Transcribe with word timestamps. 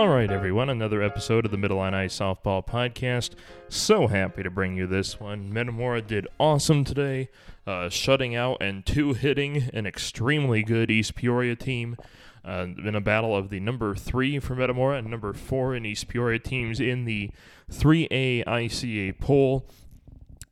All 0.00 0.08
right, 0.08 0.30
everyone, 0.30 0.70
another 0.70 1.02
episode 1.02 1.44
of 1.44 1.50
the 1.50 1.58
Middle 1.58 1.76
Illini 1.76 2.06
Softball 2.06 2.66
Podcast. 2.66 3.32
So 3.68 4.06
happy 4.06 4.42
to 4.42 4.48
bring 4.48 4.74
you 4.74 4.86
this 4.86 5.20
one. 5.20 5.52
Metamora 5.52 6.00
did 6.00 6.26
awesome 6.38 6.84
today, 6.84 7.28
uh, 7.66 7.90
shutting 7.90 8.34
out 8.34 8.62
and 8.62 8.86
two 8.86 9.12
hitting 9.12 9.68
an 9.74 9.84
extremely 9.84 10.62
good 10.62 10.90
East 10.90 11.16
Peoria 11.16 11.54
team 11.54 11.98
uh, 12.46 12.68
in 12.82 12.94
a 12.94 13.00
battle 13.02 13.36
of 13.36 13.50
the 13.50 13.60
number 13.60 13.94
three 13.94 14.38
for 14.38 14.54
Metamora 14.54 14.96
and 14.96 15.10
number 15.10 15.34
four 15.34 15.74
in 15.74 15.84
East 15.84 16.08
Peoria 16.08 16.38
teams 16.38 16.80
in 16.80 17.04
the 17.04 17.30
3A 17.70 18.46
ICA 18.46 19.20
poll. 19.20 19.66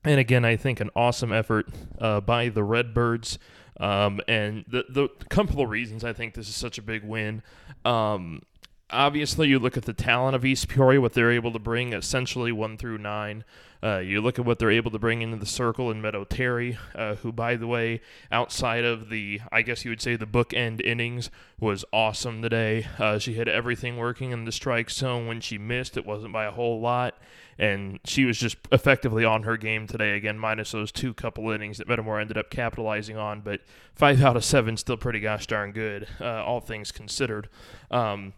And 0.04 0.20
again, 0.20 0.44
I 0.44 0.56
think 0.56 0.78
an 0.78 0.90
awesome 0.94 1.32
effort 1.32 1.70
uh, 1.98 2.20
by 2.20 2.50
the 2.50 2.62
Redbirds. 2.62 3.38
Um, 3.80 4.20
and 4.28 4.66
the, 4.68 4.84
the 4.90 5.08
couple 5.30 5.62
of 5.62 5.70
reasons 5.70 6.04
I 6.04 6.12
think 6.12 6.34
this 6.34 6.50
is 6.50 6.54
such 6.54 6.76
a 6.76 6.82
big 6.82 7.02
win. 7.02 7.42
Um, 7.86 8.42
obviously 8.90 9.48
you 9.48 9.58
look 9.58 9.76
at 9.76 9.84
the 9.84 9.92
talent 9.92 10.34
of 10.34 10.44
East 10.44 10.68
Peoria, 10.68 11.00
what 11.00 11.12
they're 11.12 11.30
able 11.30 11.52
to 11.52 11.58
bring 11.58 11.92
essentially 11.92 12.52
one 12.52 12.76
through 12.76 12.98
nine. 12.98 13.44
Uh, 13.80 13.98
you 13.98 14.20
look 14.20 14.40
at 14.40 14.44
what 14.44 14.58
they're 14.58 14.72
able 14.72 14.90
to 14.90 14.98
bring 14.98 15.22
into 15.22 15.36
the 15.36 15.46
circle 15.46 15.90
in 15.90 16.02
Meadow 16.02 16.24
Terry, 16.24 16.76
uh, 16.96 17.14
who, 17.16 17.30
by 17.30 17.54
the 17.54 17.66
way, 17.66 18.00
outside 18.32 18.84
of 18.84 19.08
the, 19.08 19.40
I 19.52 19.62
guess 19.62 19.84
you 19.84 19.90
would 19.90 20.00
say, 20.00 20.16
the 20.16 20.26
bookend 20.26 20.80
innings, 20.80 21.30
was 21.60 21.84
awesome 21.92 22.42
today. 22.42 22.88
Uh, 22.98 23.20
she 23.20 23.34
had 23.34 23.46
everything 23.46 23.96
working 23.96 24.32
in 24.32 24.44
the 24.44 24.52
strike 24.52 24.90
zone. 24.90 25.28
When 25.28 25.40
she 25.40 25.58
missed, 25.58 25.96
it 25.96 26.04
wasn't 26.04 26.32
by 26.32 26.46
a 26.46 26.50
whole 26.50 26.80
lot. 26.80 27.18
And 27.56 28.00
she 28.04 28.24
was 28.24 28.38
just 28.38 28.56
effectively 28.72 29.24
on 29.24 29.44
her 29.44 29.56
game 29.56 29.86
today, 29.86 30.16
again, 30.16 30.38
minus 30.38 30.72
those 30.72 30.90
two 30.90 31.14
couple 31.14 31.50
innings 31.50 31.78
that 31.78 31.88
Metamora 31.88 32.20
ended 32.20 32.38
up 32.38 32.50
capitalizing 32.50 33.16
on. 33.16 33.42
But 33.42 33.60
five 33.94 34.20
out 34.22 34.36
of 34.36 34.44
seven, 34.44 34.76
still 34.76 34.96
pretty 34.96 35.20
gosh 35.20 35.46
darn 35.46 35.70
good, 35.70 36.08
uh, 36.20 36.44
all 36.44 36.60
things 36.60 36.90
considered. 36.90 37.48
Um, 37.92 38.32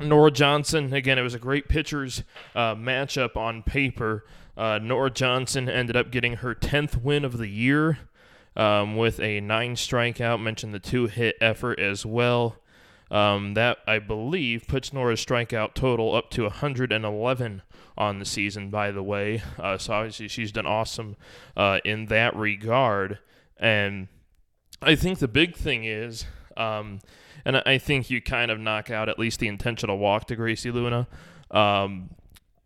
Nora 0.00 0.30
Johnson, 0.30 0.92
again, 0.92 1.18
it 1.18 1.22
was 1.22 1.34
a 1.34 1.38
great 1.38 1.68
pitchers 1.68 2.22
uh, 2.54 2.74
matchup 2.74 3.36
on 3.36 3.62
paper. 3.62 4.24
Uh, 4.56 4.78
Nora 4.80 5.10
Johnson 5.10 5.68
ended 5.68 5.96
up 5.96 6.10
getting 6.10 6.34
her 6.36 6.54
10th 6.54 7.02
win 7.02 7.24
of 7.24 7.38
the 7.38 7.48
year 7.48 7.98
um, 8.56 8.96
with 8.96 9.20
a 9.20 9.40
nine 9.40 9.74
strikeout, 9.74 10.42
mentioned 10.42 10.74
the 10.74 10.80
two 10.80 11.06
hit 11.06 11.36
effort 11.40 11.78
as 11.78 12.04
well. 12.04 12.56
Um, 13.10 13.54
that, 13.54 13.78
I 13.86 14.00
believe, 14.00 14.66
puts 14.68 14.92
Nora's 14.92 15.24
strikeout 15.24 15.74
total 15.74 16.14
up 16.14 16.30
to 16.30 16.42
111 16.42 17.62
on 17.96 18.18
the 18.18 18.24
season, 18.24 18.68
by 18.68 18.90
the 18.90 19.02
way. 19.02 19.42
Uh, 19.58 19.78
so 19.78 19.94
obviously, 19.94 20.28
she's 20.28 20.52
done 20.52 20.66
awesome 20.66 21.16
uh, 21.56 21.78
in 21.84 22.06
that 22.06 22.36
regard. 22.36 23.18
And 23.56 24.08
I 24.82 24.94
think 24.94 25.18
the 25.18 25.28
big 25.28 25.56
thing 25.56 25.84
is. 25.84 26.26
Um, 26.58 27.00
and 27.44 27.62
I 27.64 27.78
think 27.78 28.10
you 28.10 28.20
kind 28.20 28.50
of 28.50 28.58
knock 28.58 28.90
out 28.90 29.08
at 29.08 29.18
least 29.18 29.40
the 29.40 29.48
intentional 29.48 29.98
walk 29.98 30.26
to 30.26 30.36
Gracie 30.36 30.70
Luna. 30.70 31.06
Um, 31.50 32.10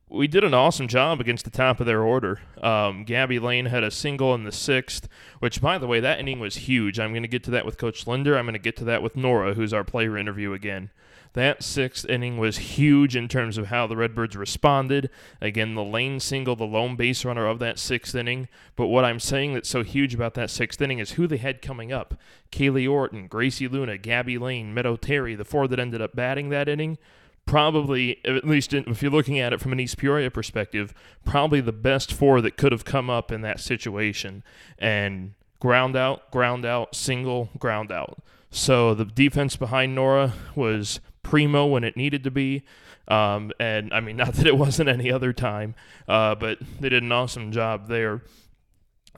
we 0.08 0.28
did 0.28 0.44
an 0.44 0.52
awesome 0.52 0.88
job 0.88 1.20
against 1.20 1.44
the 1.44 1.50
top 1.50 1.80
of 1.80 1.86
their 1.86 2.02
order. 2.02 2.40
Um, 2.62 3.04
Gabby 3.04 3.38
Lane 3.38 3.66
had 3.66 3.82
a 3.82 3.90
single 3.90 4.34
in 4.34 4.44
the 4.44 4.52
sixth, 4.52 5.08
which, 5.38 5.60
by 5.60 5.78
the 5.78 5.86
way, 5.86 6.00
that 6.00 6.20
inning 6.20 6.38
was 6.38 6.56
huge. 6.56 7.00
I'm 7.00 7.12
going 7.12 7.22
to 7.22 7.28
get 7.28 7.42
to 7.44 7.50
that 7.52 7.64
with 7.64 7.78
Coach 7.78 8.06
Linder. 8.06 8.36
I'm 8.36 8.44
going 8.44 8.52
to 8.52 8.58
get 8.58 8.76
to 8.78 8.84
that 8.84 9.02
with 9.02 9.16
Nora, 9.16 9.54
who's 9.54 9.72
our 9.72 9.84
player 9.84 10.18
interview 10.18 10.52
again. 10.52 10.90
That 11.34 11.62
sixth 11.62 12.04
inning 12.08 12.36
was 12.36 12.58
huge 12.58 13.16
in 13.16 13.26
terms 13.26 13.56
of 13.56 13.68
how 13.68 13.86
the 13.86 13.96
Redbirds 13.96 14.36
responded. 14.36 15.08
Again, 15.40 15.74
the 15.74 15.84
lane 15.84 16.20
single, 16.20 16.56
the 16.56 16.64
lone 16.64 16.94
base 16.94 17.24
runner 17.24 17.46
of 17.46 17.58
that 17.60 17.78
sixth 17.78 18.14
inning. 18.14 18.48
But 18.76 18.88
what 18.88 19.04
I'm 19.04 19.20
saying 19.20 19.54
that's 19.54 19.68
so 19.68 19.82
huge 19.82 20.14
about 20.14 20.34
that 20.34 20.50
sixth 20.50 20.80
inning 20.80 20.98
is 20.98 21.12
who 21.12 21.26
they 21.26 21.38
had 21.38 21.62
coming 21.62 21.92
up. 21.92 22.14
Kaylee 22.50 22.90
Orton, 22.90 23.28
Gracie 23.28 23.68
Luna, 23.68 23.96
Gabby 23.96 24.36
Lane, 24.36 24.74
Meadow 24.74 24.96
Terry, 24.96 25.34
the 25.34 25.44
four 25.44 25.66
that 25.68 25.80
ended 25.80 26.02
up 26.02 26.14
batting 26.14 26.50
that 26.50 26.68
inning 26.68 26.98
probably, 27.46 28.20
at 28.24 28.46
least 28.46 28.72
if 28.72 29.02
you're 29.02 29.10
looking 29.10 29.38
at 29.38 29.52
it 29.52 29.60
from 29.60 29.72
an 29.72 29.80
East 29.80 29.98
Peoria 29.98 30.30
perspective, 30.30 30.94
probably 31.24 31.60
the 31.60 31.72
best 31.72 32.12
four 32.12 32.40
that 32.40 32.56
could 32.56 32.72
have 32.72 32.84
come 32.84 33.10
up 33.10 33.32
in 33.32 33.40
that 33.42 33.60
situation. 33.60 34.42
And 34.78 35.34
ground 35.60 35.96
out, 35.96 36.30
ground 36.30 36.64
out, 36.64 36.94
single, 36.94 37.50
ground 37.58 37.90
out. 37.90 38.18
So 38.50 38.94
the 38.94 39.04
defense 39.04 39.56
behind 39.56 39.94
Nora 39.94 40.34
was 40.54 41.00
primo 41.22 41.66
when 41.66 41.84
it 41.84 41.96
needed 41.96 42.24
to 42.24 42.30
be. 42.30 42.62
Um, 43.08 43.52
and 43.58 43.92
I 43.92 44.00
mean, 44.00 44.16
not 44.22 44.34
that 44.34 44.46
it 44.46 44.56
wasn't 44.56 44.88
any 44.88 45.10
other 45.10 45.32
time, 45.32 45.74
uh, 46.08 46.34
but 46.34 46.58
they 46.80 46.88
did 46.88 47.02
an 47.02 47.12
awesome 47.12 47.52
job 47.52 47.88
there. 47.88 48.22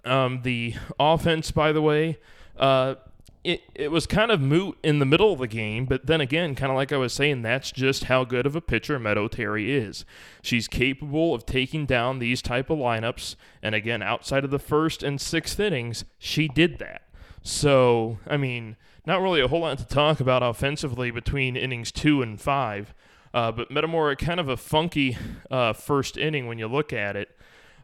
Um, 0.05 0.43
the 0.43 0.75
offense, 0.99 1.51
by 1.51 1.73
the 1.73 1.81
way, 1.81 2.19
uh, 2.59 2.97
it, 3.45 3.63
it 3.75 3.91
was 3.91 4.07
kind 4.07 4.31
of 4.31 4.41
moot 4.41 4.79
in 4.83 4.99
the 4.99 5.05
middle 5.05 5.33
of 5.33 5.39
the 5.39 5.47
game, 5.47 5.85
but 5.85 6.07
then 6.07 6.21
again, 6.21 6.55
kind 6.55 6.73
of 6.73 6.77
like 6.77 6.93
I 6.93 6.97
was 6.97 7.13
saying, 7.13 7.43
that's 7.43 7.71
just 7.71 8.05
how 8.05 8.25
good 8.25 8.47
of 8.47 8.57
a 8.57 8.61
pitcher 8.63 8.99
Meadow 8.99 9.29
Terry 9.29 9.71
is. 9.71 10.07
She's 10.43 10.67
capable 10.67 11.35
of 11.35 11.45
taking 11.45 11.85
down 11.85 12.19
these 12.19 12.41
type 12.41 12.71
of 12.71 12.79
lineups, 12.79 13.37
and 13.63 13.75
again, 13.75 14.03
outside 14.03 14.45
of 14.45 14.51
the 14.51 14.59
first 14.59 15.03
and 15.03 15.21
sixth 15.21 15.61
innings, 15.61 16.07
she 16.19 16.49
did 16.49 16.79
that. 16.79 17.03
So, 17.43 18.19
I 18.27 18.39
mean, 18.39 18.77
not 19.07 19.21
really 19.21 19.41
a 19.41 19.49
whole 19.49 19.61
lot 19.61 19.79
to 19.79 19.87
talk 19.87 20.21
about 20.21 20.43
offensively 20.43 21.11
between 21.11 21.57
innings 21.57 21.93
two 21.93 22.23
and 22.23 22.41
five. 22.41 22.95
Uh, 23.33 23.51
but 23.51 23.71
Metamora, 23.71 24.17
kind 24.17 24.39
of 24.39 24.49
a 24.49 24.57
funky 24.57 25.19
uh, 25.51 25.73
first 25.73 26.17
inning 26.17 26.47
when 26.47 26.59
you 26.59 26.69
look 26.69 26.93
at 26.93 27.17
it. 27.17 27.37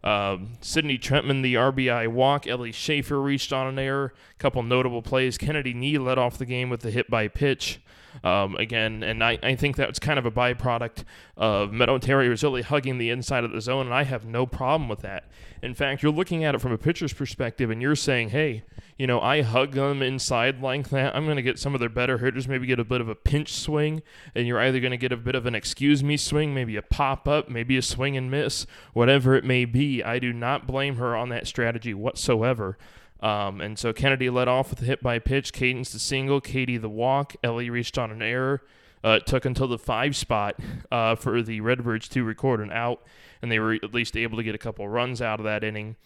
Um, 0.03 0.53
Sydney 0.61 0.97
Trentman, 0.97 1.43
the 1.43 1.55
RBI 1.55 2.09
walk. 2.09 2.47
Ellie 2.47 2.73
Schaefer 2.73 3.21
reached 3.21 3.53
on 3.53 3.67
an 3.67 3.79
error. 3.79 4.15
A 4.33 4.39
couple 4.39 4.63
notable 4.63 5.03
plays. 5.03 5.37
Kennedy 5.37 5.75
Nee 5.75 5.99
led 5.99 6.19
off 6.19 6.39
the 6.39 6.47
game 6.47 6.71
with 6.71 6.81
the 6.81 6.91
hit 6.91 7.11
by 7.11 7.29
pitch. 7.29 7.81
Um, 8.25 8.57
again, 8.57 9.03
and 9.03 9.23
I, 9.23 9.39
I 9.43 9.55
think 9.55 9.77
that's 9.77 9.99
kind 9.99 10.19
of 10.19 10.27
a 10.27 10.31
byproduct 10.31 11.05
of 11.37 11.73
Meadow 11.73 11.99
Terry 11.99 12.29
was 12.29 12.43
really 12.43 12.63
hugging 12.63 12.99
the 12.99 13.11
inside 13.11 13.45
of 13.45 13.53
the 13.53 13.61
zone, 13.61 13.87
and 13.87 13.95
I 13.95 14.05
have 14.05 14.25
no 14.25 14.47
problem 14.47 14.89
with 14.89 15.01
that. 15.01 15.31
In 15.63 15.75
fact, 15.75 16.03
you're 16.03 16.13
looking 16.13 16.43
at 16.43 16.55
it 16.55 16.61
from 16.61 16.73
a 16.73 16.79
pitcher's 16.79 17.13
perspective, 17.13 17.71
and 17.71 17.81
you're 17.81 17.95
saying, 17.95 18.31
hey, 18.31 18.65
you 19.01 19.07
know, 19.07 19.19
I 19.19 19.41
hug 19.41 19.73
them 19.73 20.03
inside 20.03 20.61
like 20.61 20.91
that. 20.91 21.17
I'm 21.17 21.25
going 21.25 21.37
to 21.37 21.43
get 21.43 21.59
some 21.59 21.73
of 21.73 21.81
their 21.81 21.89
better 21.89 22.19
hitters, 22.19 22.47
maybe 22.47 22.67
get 22.67 22.79
a 22.79 22.85
bit 22.85 23.01
of 23.01 23.09
a 23.09 23.15
pinch 23.15 23.55
swing, 23.55 24.03
and 24.35 24.47
you're 24.47 24.61
either 24.61 24.79
going 24.79 24.91
to 24.91 24.99
get 24.99 25.11
a 25.11 25.17
bit 25.17 25.35
of 25.35 25.47
an 25.47 25.55
excuse 25.55 26.05
me 26.05 26.19
swing, 26.19 26.53
maybe 26.53 26.77
a 26.77 26.83
pop 26.83 27.27
up, 27.27 27.49
maybe 27.49 27.79
a 27.79 27.83
swing 27.83 28.15
and 28.19 28.31
miss, 28.31 28.67
whatever 28.93 29.35
it 29.37 29.43
may 29.43 29.65
be. 29.65 30.05
I 30.05 30.19
do 30.19 30.35
not 30.35 30.67
blame 30.67 30.97
her 30.97 31.17
on 31.17 31.31
that 31.31 31.47
strategy 31.47 31.95
whatsoever. 31.95 32.77
Um, 33.21 33.63
and 33.63 33.79
so 33.79 33.95
Kennedy 33.95 34.29
led 34.29 34.49
off 34.49 34.69
with 34.69 34.83
a 34.83 34.85
hit 34.85 35.03
by 35.03 35.19
pitch, 35.19 35.55
Cadence 35.55 35.93
the 35.93 35.99
single, 35.99 36.43
Katie 36.43 36.77
the 36.77 36.91
walk, 36.91 37.37
Ellie 37.43 37.71
reached 37.71 37.97
on 37.97 38.11
an 38.11 38.21
error. 38.21 38.61
Uh, 39.03 39.13
it 39.13 39.27
took 39.27 39.47
until 39.47 39.67
the 39.67 39.79
five 39.79 40.15
spot 40.15 40.61
uh, 40.93 41.15
for 41.15 41.41
the 41.41 41.63
Redbirds 41.63 42.07
to 42.09 42.23
record 42.23 42.61
an 42.61 42.71
out, 42.71 43.01
and 43.41 43.51
they 43.51 43.61
were 43.61 43.73
at 43.73 43.95
least 43.95 44.15
able 44.15 44.37
to 44.37 44.43
get 44.43 44.55
a 44.55 44.59
couple 44.59 44.87
runs 44.87 45.23
out 45.23 45.41
of 45.41 45.45
that 45.45 45.65
inning. 45.65 45.97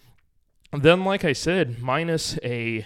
Then, 0.81 1.03
like 1.03 1.23
I 1.23 1.33
said, 1.33 1.81
minus 1.81 2.39
a 2.43 2.85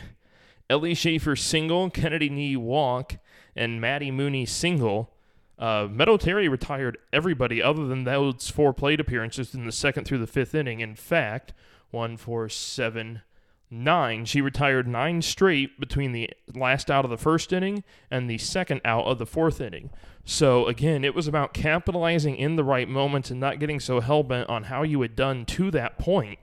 Ellie 0.70 0.94
Schaefer 0.94 1.36
single, 1.36 1.90
Kennedy 1.90 2.30
Knee 2.30 2.56
walk, 2.56 3.18
and 3.56 3.82
Maddie 3.82 4.12
Mooney 4.12 4.46
single. 4.46 5.12
Uh, 5.58 5.88
Meadow 5.92 6.18
Terry 6.18 6.48
retired 6.48 6.98
everybody 7.12 7.62
other 7.62 7.86
than 7.86 8.06
those 8.06 8.50
four 8.50 8.74
plate 8.74 9.00
appearances 9.00 9.54
in 9.54 9.66
the 9.66 9.72
second 9.72 10.06
through 10.06 10.20
the 10.20 10.28
fifth 10.28 10.56
inning. 10.56 10.80
In 10.80 10.96
fact, 10.96 11.54
one, 11.92 12.16
four, 12.18 12.48
seven, 12.48 13.22
nine. 13.70 14.26
She 14.26 14.42
retired 14.42 14.88
nine 14.88 15.22
straight 15.22 15.80
between 15.80 16.12
the 16.12 16.30
last 16.54 16.90
out 16.90 17.06
of 17.06 17.12
the 17.12 17.18
first 17.18 17.52
inning 17.52 17.84
and 18.10 18.30
the 18.30 18.38
second 18.38 18.82
out 18.86 19.06
of 19.06 19.20
the 19.20 19.26
fourth 19.26 19.60
inning. 19.62 19.90
So 20.24 20.68
again, 20.68 21.04
it 21.04 21.16
was 21.16 21.28
about 21.28 21.54
capitalizing 21.54 22.36
in 22.36 22.56
the 22.56 22.64
right 22.64 22.88
moments 22.88 23.30
and 23.32 23.40
not 23.40 23.60
getting 23.60 23.80
so 23.80 24.00
hell 24.00 24.24
bent 24.24 24.50
on 24.50 24.66
how 24.66 24.84
you 24.84 25.02
had 25.02 25.16
done 25.16 25.46
to 25.46 25.72
that 25.72 25.98
point, 25.98 26.40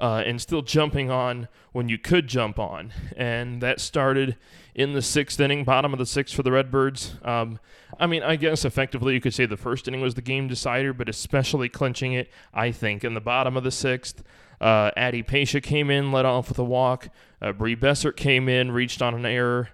uh, 0.00 0.22
and 0.26 0.40
still 0.40 0.62
jumping 0.62 1.10
on 1.10 1.48
when 1.72 1.88
you 1.88 1.98
could 1.98 2.26
jump 2.26 2.58
on. 2.58 2.92
And 3.16 3.60
that 3.62 3.80
started 3.80 4.36
in 4.74 4.92
the 4.92 5.02
sixth 5.02 5.40
inning, 5.40 5.64
bottom 5.64 5.92
of 5.92 5.98
the 5.98 6.06
sixth 6.06 6.34
for 6.34 6.42
the 6.42 6.52
Redbirds. 6.52 7.16
Um, 7.22 7.58
I 7.98 8.06
mean, 8.06 8.22
I 8.22 8.36
guess 8.36 8.64
effectively 8.64 9.14
you 9.14 9.20
could 9.20 9.34
say 9.34 9.46
the 9.46 9.56
first 9.56 9.88
inning 9.88 10.00
was 10.00 10.14
the 10.14 10.22
game 10.22 10.48
decider, 10.48 10.92
but 10.92 11.08
especially 11.08 11.68
clinching 11.68 12.12
it, 12.12 12.30
I 12.52 12.72
think, 12.72 13.02
in 13.02 13.14
the 13.14 13.20
bottom 13.20 13.56
of 13.56 13.64
the 13.64 13.70
sixth. 13.70 14.22
Uh, 14.60 14.90
Addie 14.96 15.22
Pasha 15.22 15.60
came 15.60 15.90
in, 15.90 16.12
led 16.12 16.24
off 16.24 16.48
with 16.48 16.58
a 16.58 16.64
walk. 16.64 17.08
Uh, 17.40 17.52
Bree 17.52 17.74
Bessert 17.74 18.16
came 18.16 18.48
in, 18.48 18.70
reached 18.72 19.00
on 19.02 19.14
an 19.14 19.26
error. 19.26 19.70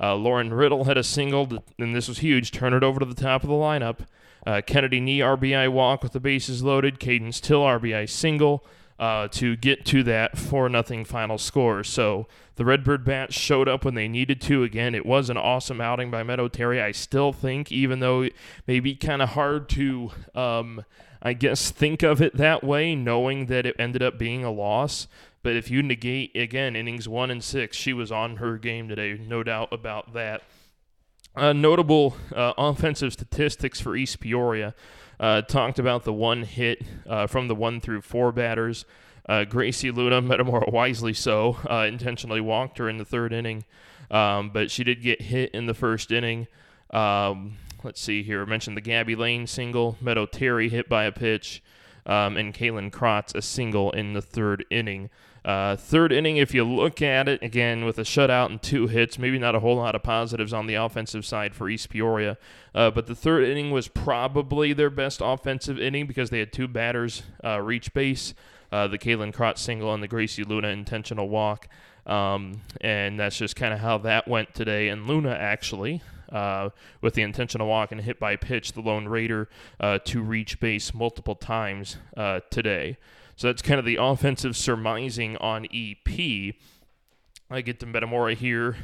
Uh, 0.00 0.14
Lauren 0.16 0.52
Riddle 0.52 0.84
had 0.84 0.98
a 0.98 1.04
single, 1.04 1.64
and 1.78 1.94
this 1.94 2.08
was 2.08 2.18
huge. 2.18 2.50
Turn 2.50 2.74
it 2.74 2.82
over 2.82 3.00
to 3.00 3.06
the 3.06 3.14
top 3.14 3.42
of 3.42 3.48
the 3.48 3.54
lineup. 3.54 4.00
Uh, 4.46 4.60
Kennedy 4.64 5.00
knee 5.00 5.20
RBI 5.20 5.70
walk 5.72 6.02
with 6.02 6.12
the 6.12 6.20
bases 6.20 6.62
loaded. 6.62 6.98
Cadence 6.98 7.40
Till 7.40 7.62
RBI 7.62 8.08
single 8.08 8.64
uh, 8.98 9.28
to 9.28 9.56
get 9.56 9.84
to 9.86 10.02
that 10.04 10.38
4 10.38 10.68
nothing 10.68 11.04
final 11.04 11.38
score. 11.38 11.82
So 11.84 12.26
the 12.56 12.64
Redbird 12.64 13.04
Bats 13.04 13.34
showed 13.34 13.68
up 13.68 13.84
when 13.84 13.94
they 13.94 14.08
needed 14.08 14.40
to. 14.42 14.62
Again, 14.62 14.94
it 14.94 15.04
was 15.04 15.30
an 15.30 15.36
awesome 15.36 15.80
outing 15.80 16.10
by 16.10 16.22
Meadow 16.22 16.48
Terry. 16.48 16.80
I 16.80 16.92
still 16.92 17.32
think, 17.32 17.72
even 17.72 18.00
though 18.00 18.22
it 18.22 18.34
may 18.66 18.80
be 18.80 18.94
kind 18.94 19.22
of 19.22 19.30
hard 19.30 19.68
to. 19.70 20.10
Um, 20.34 20.84
I 21.26 21.32
guess, 21.32 21.70
think 21.70 22.02
of 22.02 22.20
it 22.20 22.36
that 22.36 22.62
way, 22.62 22.94
knowing 22.94 23.46
that 23.46 23.64
it 23.64 23.76
ended 23.78 24.02
up 24.02 24.18
being 24.18 24.44
a 24.44 24.50
loss. 24.52 25.08
But 25.42 25.56
if 25.56 25.70
you 25.70 25.82
negate, 25.82 26.36
again, 26.36 26.76
innings 26.76 27.08
one 27.08 27.30
and 27.30 27.42
six, 27.42 27.78
she 27.78 27.94
was 27.94 28.12
on 28.12 28.36
her 28.36 28.58
game 28.58 28.88
today, 28.88 29.18
no 29.26 29.42
doubt 29.42 29.72
about 29.72 30.12
that. 30.12 30.42
Uh, 31.34 31.52
notable 31.52 32.16
uh, 32.34 32.52
offensive 32.58 33.14
statistics 33.14 33.80
for 33.80 33.96
East 33.96 34.20
Peoria. 34.20 34.74
Uh, 35.20 35.42
talked 35.42 35.78
about 35.78 36.04
the 36.04 36.12
one 36.12 36.42
hit 36.42 36.82
uh, 37.08 37.26
from 37.26 37.48
the 37.48 37.54
one 37.54 37.80
through 37.80 38.00
four 38.00 38.32
batters. 38.32 38.84
Uh, 39.28 39.44
Gracie 39.44 39.90
Luna, 39.90 40.20
Metamora 40.22 40.70
wisely 40.70 41.14
so, 41.14 41.56
uh, 41.68 41.86
intentionally 41.88 42.40
walked 42.40 42.78
her 42.78 42.88
in 42.88 42.98
the 42.98 43.04
third 43.04 43.32
inning, 43.32 43.64
um, 44.10 44.50
but 44.50 44.70
she 44.70 44.84
did 44.84 45.02
get 45.02 45.22
hit 45.22 45.50
in 45.52 45.66
the 45.66 45.74
first 45.74 46.10
inning. 46.10 46.46
Um, 46.90 47.56
let's 47.82 48.00
see 48.00 48.22
here. 48.22 48.42
I 48.42 48.44
mentioned 48.44 48.76
the 48.76 48.82
Gabby 48.82 49.16
Lane 49.16 49.46
single, 49.46 49.96
Meadow 50.00 50.26
Terry 50.26 50.68
hit 50.68 50.88
by 50.88 51.04
a 51.04 51.12
pitch, 51.12 51.62
um, 52.06 52.36
and 52.36 52.52
Kaylin 52.52 52.90
Krotz 52.90 53.34
a 53.34 53.42
single 53.42 53.90
in 53.92 54.12
the 54.12 54.22
third 54.22 54.64
inning. 54.70 55.10
Uh, 55.44 55.76
third 55.76 56.10
inning, 56.10 56.38
if 56.38 56.54
you 56.54 56.64
look 56.64 57.02
at 57.02 57.28
it 57.28 57.42
again 57.42 57.84
with 57.84 57.98
a 57.98 58.02
shutout 58.02 58.46
and 58.46 58.62
two 58.62 58.86
hits, 58.86 59.18
maybe 59.18 59.38
not 59.38 59.54
a 59.54 59.60
whole 59.60 59.76
lot 59.76 59.94
of 59.94 60.02
positives 60.02 60.54
on 60.54 60.66
the 60.66 60.74
offensive 60.74 61.26
side 61.26 61.54
for 61.54 61.68
East 61.68 61.90
Peoria, 61.90 62.38
uh, 62.74 62.90
but 62.90 63.06
the 63.06 63.14
third 63.14 63.44
inning 63.44 63.70
was 63.70 63.86
probably 63.86 64.72
their 64.72 64.88
best 64.88 65.20
offensive 65.22 65.78
inning 65.78 66.06
because 66.06 66.30
they 66.30 66.38
had 66.38 66.50
two 66.50 66.66
batters 66.66 67.24
uh, 67.44 67.60
reach 67.60 67.92
base, 67.92 68.32
uh, 68.72 68.88
the 68.88 68.98
Kaylin 68.98 69.34
Krotz 69.34 69.58
single 69.58 69.92
and 69.92 70.02
the 70.02 70.08
Gracie 70.08 70.44
Luna 70.44 70.68
intentional 70.68 71.28
walk. 71.28 71.68
Um, 72.06 72.62
and 72.80 73.20
that's 73.20 73.36
just 73.36 73.54
kind 73.54 73.74
of 73.74 73.80
how 73.80 73.98
that 73.98 74.26
went 74.26 74.54
today. 74.54 74.88
And 74.88 75.06
Luna 75.06 75.30
actually, 75.30 76.02
uh, 76.32 76.70
with 77.00 77.14
the 77.14 77.22
intentional 77.22 77.68
walk 77.68 77.92
and 77.92 78.00
hit 78.00 78.18
by 78.18 78.36
pitch, 78.36 78.72
the 78.72 78.80
Lone 78.80 79.08
Raider 79.08 79.48
uh, 79.78 79.98
to 80.06 80.22
reach 80.22 80.58
base 80.58 80.94
multiple 80.94 81.34
times 81.34 81.98
uh, 82.16 82.40
today. 82.50 82.96
So 83.36 83.48
that's 83.48 83.62
kind 83.62 83.78
of 83.78 83.84
the 83.84 83.96
offensive 84.00 84.56
surmising 84.56 85.36
on 85.38 85.66
EP. 85.74 86.54
I 87.50 87.60
get 87.60 87.80
to 87.80 87.86
Metamora 87.86 88.34
here. 88.34 88.76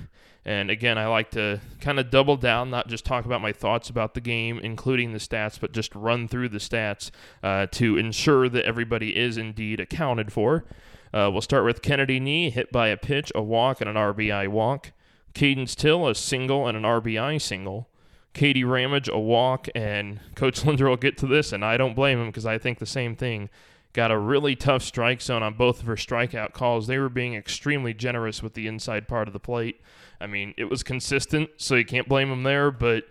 And 0.44 0.70
again, 0.70 0.96
I 0.96 1.06
like 1.06 1.30
to 1.32 1.60
kind 1.80 2.00
of 2.00 2.10
double 2.10 2.36
down, 2.36 2.70
not 2.70 2.88
just 2.88 3.04
talk 3.04 3.26
about 3.26 3.42
my 3.42 3.52
thoughts 3.52 3.90
about 3.90 4.14
the 4.14 4.20
game, 4.20 4.58
including 4.58 5.12
the 5.12 5.18
stats, 5.18 5.60
but 5.60 5.72
just 5.72 5.94
run 5.94 6.28
through 6.28 6.48
the 6.48 6.58
stats 6.58 7.10
uh, 7.42 7.66
to 7.72 7.98
ensure 7.98 8.48
that 8.48 8.64
everybody 8.64 9.16
is 9.16 9.36
indeed 9.36 9.80
accounted 9.80 10.32
for. 10.32 10.64
Uh, 11.12 11.28
we'll 11.30 11.42
start 11.42 11.64
with 11.64 11.82
Kennedy 11.82 12.20
Knee, 12.20 12.50
hit 12.50 12.72
by 12.72 12.88
a 12.88 12.96
pitch, 12.96 13.30
a 13.34 13.42
walk, 13.42 13.80
and 13.80 13.90
an 13.90 13.96
RBI 13.96 14.48
walk. 14.48 14.92
Cadence 15.34 15.74
Till, 15.74 16.08
a 16.08 16.14
single 16.14 16.66
and 16.66 16.76
an 16.76 16.84
RBI 16.84 17.40
single. 17.40 17.88
Katie 18.32 18.64
Ramage, 18.64 19.08
a 19.08 19.18
walk, 19.18 19.68
and 19.74 20.20
Coach 20.34 20.64
Linder 20.64 20.88
will 20.88 20.96
get 20.96 21.18
to 21.18 21.26
this, 21.26 21.52
and 21.52 21.64
I 21.64 21.76
don't 21.76 21.94
blame 21.94 22.20
him 22.20 22.26
because 22.26 22.46
I 22.46 22.58
think 22.58 22.78
the 22.78 22.86
same 22.86 23.14
thing 23.14 23.50
got 23.92 24.10
a 24.10 24.18
really 24.18 24.54
tough 24.54 24.82
strike 24.82 25.20
zone 25.20 25.42
on 25.42 25.54
both 25.54 25.80
of 25.80 25.86
her 25.86 25.96
strikeout 25.96 26.52
calls. 26.52 26.86
They 26.86 26.98
were 26.98 27.08
being 27.08 27.34
extremely 27.34 27.92
generous 27.94 28.42
with 28.42 28.54
the 28.54 28.66
inside 28.66 29.08
part 29.08 29.28
of 29.28 29.32
the 29.32 29.40
plate. 29.40 29.80
I 30.20 30.26
mean, 30.26 30.54
it 30.56 30.64
was 30.64 30.82
consistent, 30.82 31.50
so 31.56 31.74
you 31.74 31.84
can't 31.84 32.08
blame 32.08 32.30
them 32.30 32.42
there, 32.42 32.70
but 32.70 33.04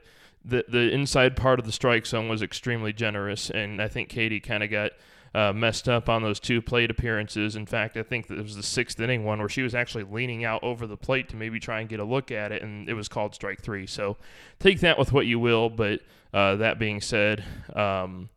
the 0.45 0.63
the 0.67 0.91
inside 0.91 1.35
part 1.35 1.59
of 1.59 1.65
the 1.65 1.71
strike 1.71 2.05
zone 2.05 2.29
was 2.29 2.41
extremely 2.41 2.93
generous, 2.93 3.49
and 3.49 3.81
I 3.81 3.87
think 3.87 4.09
Katie 4.09 4.39
kind 4.39 4.63
of 4.63 4.69
got 4.69 4.91
uh, 5.35 5.53
messed 5.53 5.87
up 5.89 6.09
on 6.09 6.23
those 6.23 6.39
two 6.39 6.61
plate 6.61 6.89
appearances. 6.89 7.55
In 7.55 7.65
fact, 7.65 7.97
I 7.97 8.03
think 8.03 8.27
that 8.27 8.39
it 8.39 8.41
was 8.41 8.55
the 8.55 8.63
sixth 8.63 8.99
inning 8.99 9.23
one 9.25 9.39
where 9.39 9.49
she 9.49 9.61
was 9.61 9.75
actually 9.75 10.05
leaning 10.05 10.45
out 10.45 10.63
over 10.63 10.87
the 10.87 10.97
plate 10.97 11.29
to 11.29 11.35
maybe 11.35 11.59
try 11.59 11.81
and 11.81 11.89
get 11.89 11.99
a 11.99 12.03
look 12.05 12.31
at 12.31 12.51
it, 12.51 12.61
and 12.63 12.87
it 12.89 12.93
was 12.93 13.07
called 13.07 13.35
strike 13.35 13.61
three. 13.61 13.85
So 13.85 14.17
take 14.59 14.79
that 14.79 14.97
with 14.97 15.11
what 15.11 15.25
you 15.25 15.39
will, 15.39 15.69
but 15.69 16.01
uh, 16.33 16.55
that 16.55 16.79
being 16.79 17.01
said, 17.01 17.43
um, 17.75 18.29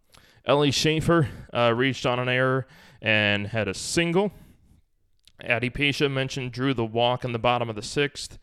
Ellie 0.44 0.70
Schaefer 0.70 1.28
uh, 1.54 1.72
reached 1.74 2.04
on 2.04 2.18
an 2.18 2.28
error 2.28 2.66
and 3.00 3.48
had 3.48 3.68
a 3.68 3.74
single. 3.74 4.32
Addie 5.42 5.70
Pasha 5.70 6.08
mentioned 6.08 6.52
drew 6.52 6.74
the 6.74 6.84
walk 6.84 7.24
in 7.24 7.32
the 7.32 7.38
bottom 7.38 7.68
of 7.68 7.76
the 7.76 7.82
sixth. 7.82 8.38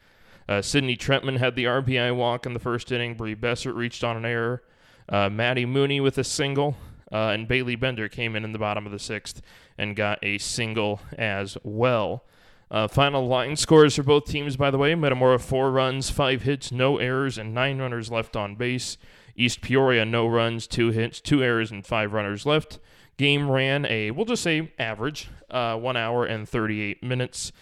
Uh, 0.48 0.62
Sydney 0.62 0.96
Trentman 0.96 1.38
had 1.38 1.56
the 1.56 1.66
RBI 1.66 2.16
walk 2.16 2.46
in 2.46 2.54
the 2.54 2.60
first 2.60 2.92
inning. 2.92 3.16
Brie 3.16 3.36
Bessert 3.36 3.76
reached 3.76 4.04
on 4.04 4.18
an 4.18 4.26
error. 4.26 4.64
Uh, 5.08 5.30
Maddie 5.30 5.66
Mooney 5.66 6.00
with 6.00 6.18
a 6.18 6.24
single. 6.24 6.76
Uh, 7.12 7.30
and 7.30 7.48
Bailey 7.48 7.76
Bender 7.76 8.08
came 8.08 8.36
in 8.36 8.46
in 8.46 8.52
the 8.52 8.60
bottom 8.60 8.86
of 8.86 8.92
the 8.92 9.00
sixth 9.00 9.42
and 9.78 9.96
got 9.96 10.20
a 10.24 10.38
single 10.38 11.02
as 11.18 11.58
well. 11.64 12.24
Uh, 12.72 12.88
final 12.88 13.28
line 13.28 13.56
scores 13.56 13.96
for 13.96 14.04
both 14.04 14.26
teams, 14.26 14.56
by 14.56 14.70
the 14.70 14.78
way 14.78 14.94
Metamora, 14.94 15.40
four 15.40 15.72
runs, 15.72 16.12
five 16.12 16.44
hits, 16.44 16.72
no 16.72 16.98
errors, 16.98 17.38
and 17.40 17.54
nine 17.54 17.80
runners 17.80 18.12
left 18.12 18.36
on 18.36 18.56
base. 18.56 18.98
East 19.40 19.62
Peoria, 19.62 20.04
no 20.06 20.28
runs, 20.28 20.68
two 20.68 20.90
hits, 20.90 21.22
two 21.22 21.42
errors, 21.42 21.72
and 21.72 21.86
five 21.86 22.12
runners 22.12 22.46
left. 22.46 22.78
Game 23.16 23.50
ran 23.50 23.86
a, 23.86 24.12
we'll 24.12 24.26
just 24.26 24.44
say 24.44 24.72
average, 24.78 25.30
uh, 25.50 25.78
one 25.78 25.96
hour 25.96 26.26
and 26.26 26.48
38 26.48 27.02
minutes. 27.02 27.54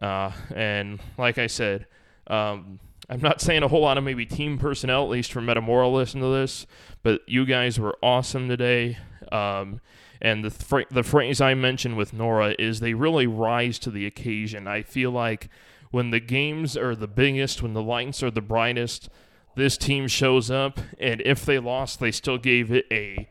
Uh, 0.00 0.30
and 0.54 1.00
like 1.16 1.38
I 1.38 1.46
said, 1.46 1.86
um, 2.26 2.78
I'm 3.08 3.20
not 3.20 3.40
saying 3.40 3.62
a 3.62 3.68
whole 3.68 3.80
lot 3.80 3.96
of 3.96 4.04
maybe 4.04 4.26
team 4.26 4.58
personnel, 4.58 5.04
at 5.04 5.08
least 5.08 5.32
for 5.32 5.40
Metamora, 5.40 5.88
listen 5.88 6.20
to 6.20 6.28
this, 6.28 6.66
but 7.02 7.22
you 7.26 7.46
guys 7.46 7.80
were 7.80 7.96
awesome 8.02 8.48
today. 8.48 8.98
Um, 9.30 9.80
and 10.20 10.44
the 10.44 10.50
th- 10.50 10.88
the 10.90 11.02
phrase 11.02 11.40
I 11.40 11.54
mentioned 11.54 11.96
with 11.96 12.12
Nora 12.12 12.54
is 12.58 12.80
they 12.80 12.94
really 12.94 13.26
rise 13.26 13.78
to 13.80 13.90
the 13.90 14.06
occasion. 14.06 14.68
I 14.68 14.82
feel 14.82 15.10
like 15.10 15.48
when 15.90 16.10
the 16.10 16.20
games 16.20 16.76
are 16.76 16.94
the 16.94 17.08
biggest, 17.08 17.62
when 17.62 17.72
the 17.72 17.82
lights 17.82 18.22
are 18.22 18.30
the 18.30 18.40
brightest, 18.40 19.08
this 19.54 19.76
team 19.76 20.08
shows 20.08 20.50
up, 20.50 20.80
and 20.98 21.20
if 21.22 21.44
they 21.44 21.58
lost, 21.58 22.00
they 22.00 22.10
still 22.10 22.38
gave 22.38 22.72
it 22.72 22.86
a 22.90 23.28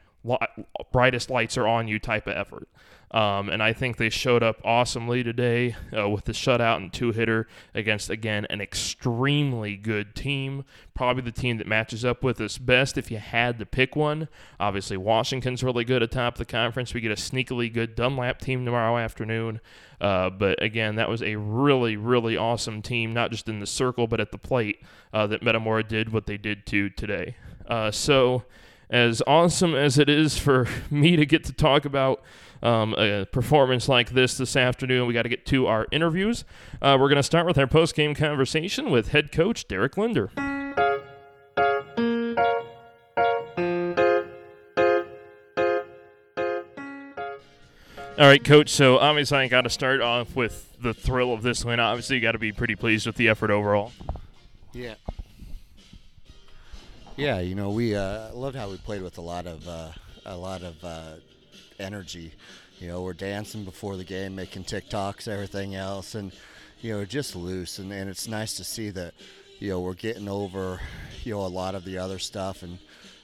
brightest 0.91 1.29
lights 1.29 1.57
are 1.57 1.67
on 1.67 1.87
you 1.87 1.97
type 1.99 2.27
of 2.27 2.37
effort. 2.37 2.67
Um, 3.11 3.49
and 3.49 3.61
I 3.61 3.73
think 3.73 3.97
they 3.97 4.09
showed 4.09 4.41
up 4.41 4.61
awesomely 4.63 5.21
today 5.21 5.75
uh, 5.95 6.07
with 6.07 6.23
the 6.23 6.31
shutout 6.31 6.77
and 6.77 6.93
two 6.93 7.11
hitter 7.11 7.45
against, 7.75 8.09
again, 8.09 8.47
an 8.49 8.61
extremely 8.61 9.75
good 9.75 10.15
team. 10.15 10.63
Probably 10.93 11.21
the 11.21 11.31
team 11.31 11.57
that 11.57 11.67
matches 11.67 12.05
up 12.05 12.23
with 12.23 12.39
us 12.39 12.57
best 12.57 12.97
if 12.97 13.11
you 13.11 13.17
had 13.17 13.59
to 13.59 13.65
pick 13.65 13.97
one. 13.97 14.29
Obviously, 14.61 14.95
Washington's 14.95 15.61
really 15.61 15.83
good 15.83 16.01
atop 16.01 16.37
the 16.37 16.45
conference. 16.45 16.93
We 16.93 17.01
get 17.01 17.11
a 17.11 17.15
sneakily 17.15 17.71
good 17.71 17.95
Dunlap 17.95 18.39
team 18.39 18.63
tomorrow 18.63 18.97
afternoon. 18.97 19.59
Uh, 19.99 20.29
but 20.29 20.61
again, 20.63 20.95
that 20.95 21.09
was 21.09 21.21
a 21.21 21.35
really, 21.35 21.97
really 21.97 22.37
awesome 22.37 22.81
team, 22.81 23.13
not 23.13 23.29
just 23.29 23.49
in 23.49 23.59
the 23.59 23.67
circle, 23.67 24.07
but 24.07 24.21
at 24.21 24.31
the 24.31 24.37
plate 24.37 24.81
uh, 25.13 25.27
that 25.27 25.43
Metamora 25.43 25.83
did 25.83 26.13
what 26.13 26.27
they 26.27 26.37
did 26.37 26.65
to 26.67 26.89
today. 26.89 27.35
Uh, 27.67 27.91
so, 27.91 28.43
as 28.91 29.23
awesome 29.25 29.73
as 29.73 29.97
it 29.97 30.09
is 30.09 30.37
for 30.37 30.67
me 30.91 31.15
to 31.15 31.25
get 31.25 31.45
to 31.45 31.53
talk 31.53 31.85
about 31.85 32.21
um, 32.61 32.93
a 32.95 33.25
performance 33.25 33.89
like 33.89 34.11
this 34.11 34.37
this 34.37 34.55
afternoon. 34.55 35.07
We 35.07 35.13
got 35.13 35.23
to 35.23 35.29
get 35.29 35.45
to 35.47 35.65
our 35.67 35.87
interviews. 35.91 36.43
Uh, 36.81 36.97
we're 36.99 37.09
going 37.09 37.15
to 37.15 37.23
start 37.23 37.47
with 37.47 37.57
our 37.57 37.67
post 37.67 37.95
game 37.95 38.13
conversation 38.13 38.91
with 38.91 39.09
head 39.09 39.31
coach 39.31 39.67
Deric 39.67 39.97
Linder. 39.97 40.29
All 48.19 48.27
right, 48.27 48.43
coach. 48.43 48.69
So 48.69 48.99
obviously, 48.99 49.39
I 49.39 49.47
got 49.47 49.61
to 49.61 49.69
start 49.69 49.99
off 50.01 50.35
with 50.35 50.77
the 50.79 50.93
thrill 50.93 51.33
of 51.33 51.41
this 51.41 51.65
win. 51.65 51.79
Obviously, 51.79 52.17
you 52.17 52.21
got 52.21 52.33
to 52.33 52.39
be 52.39 52.51
pretty 52.51 52.75
pleased 52.75 53.07
with 53.07 53.15
the 53.15 53.29
effort 53.29 53.49
overall. 53.49 53.93
Yeah. 54.73 54.93
Yeah, 57.17 57.39
you 57.39 57.55
know, 57.55 57.71
we 57.71 57.95
uh, 57.95 58.33
loved 58.33 58.55
how 58.55 58.69
we 58.69 58.77
played 58.77 59.01
with 59.01 59.17
a 59.17 59.21
lot 59.21 59.45
of 59.45 59.67
uh, 59.67 59.89
a 60.25 60.35
lot 60.35 60.63
of 60.63 60.83
uh, 60.83 61.15
energy. 61.79 62.31
You 62.79 62.87
know, 62.87 63.01
we're 63.01 63.13
dancing 63.13 63.65
before 63.65 63.97
the 63.97 64.03
game, 64.03 64.35
making 64.35 64.63
TikToks, 64.63 65.27
everything 65.27 65.75
else, 65.75 66.15
and 66.15 66.31
you 66.81 66.93
know, 66.93 67.05
just 67.05 67.35
loose. 67.35 67.79
And, 67.79 67.91
and 67.91 68.09
it's 68.09 68.27
nice 68.27 68.55
to 68.57 68.63
see 68.63 68.89
that 68.91 69.13
you 69.59 69.69
know 69.69 69.81
we're 69.81 69.93
getting 69.93 70.29
over 70.29 70.79
you 71.23 71.33
know 71.33 71.41
a 71.41 71.47
lot 71.47 71.75
of 71.75 71.83
the 71.83 71.97
other 71.97 72.17
stuff, 72.17 72.63
and 72.63 72.79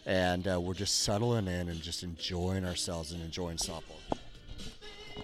and 0.05 0.47
uh, 0.47 0.59
we're 0.59 0.73
just 0.73 0.99
settling 0.99 1.47
in 1.47 1.69
and 1.69 1.81
just 1.81 2.03
enjoying 2.03 2.65
ourselves 2.65 3.13
and 3.13 3.21
enjoying 3.23 3.57
softball. 3.57 4.16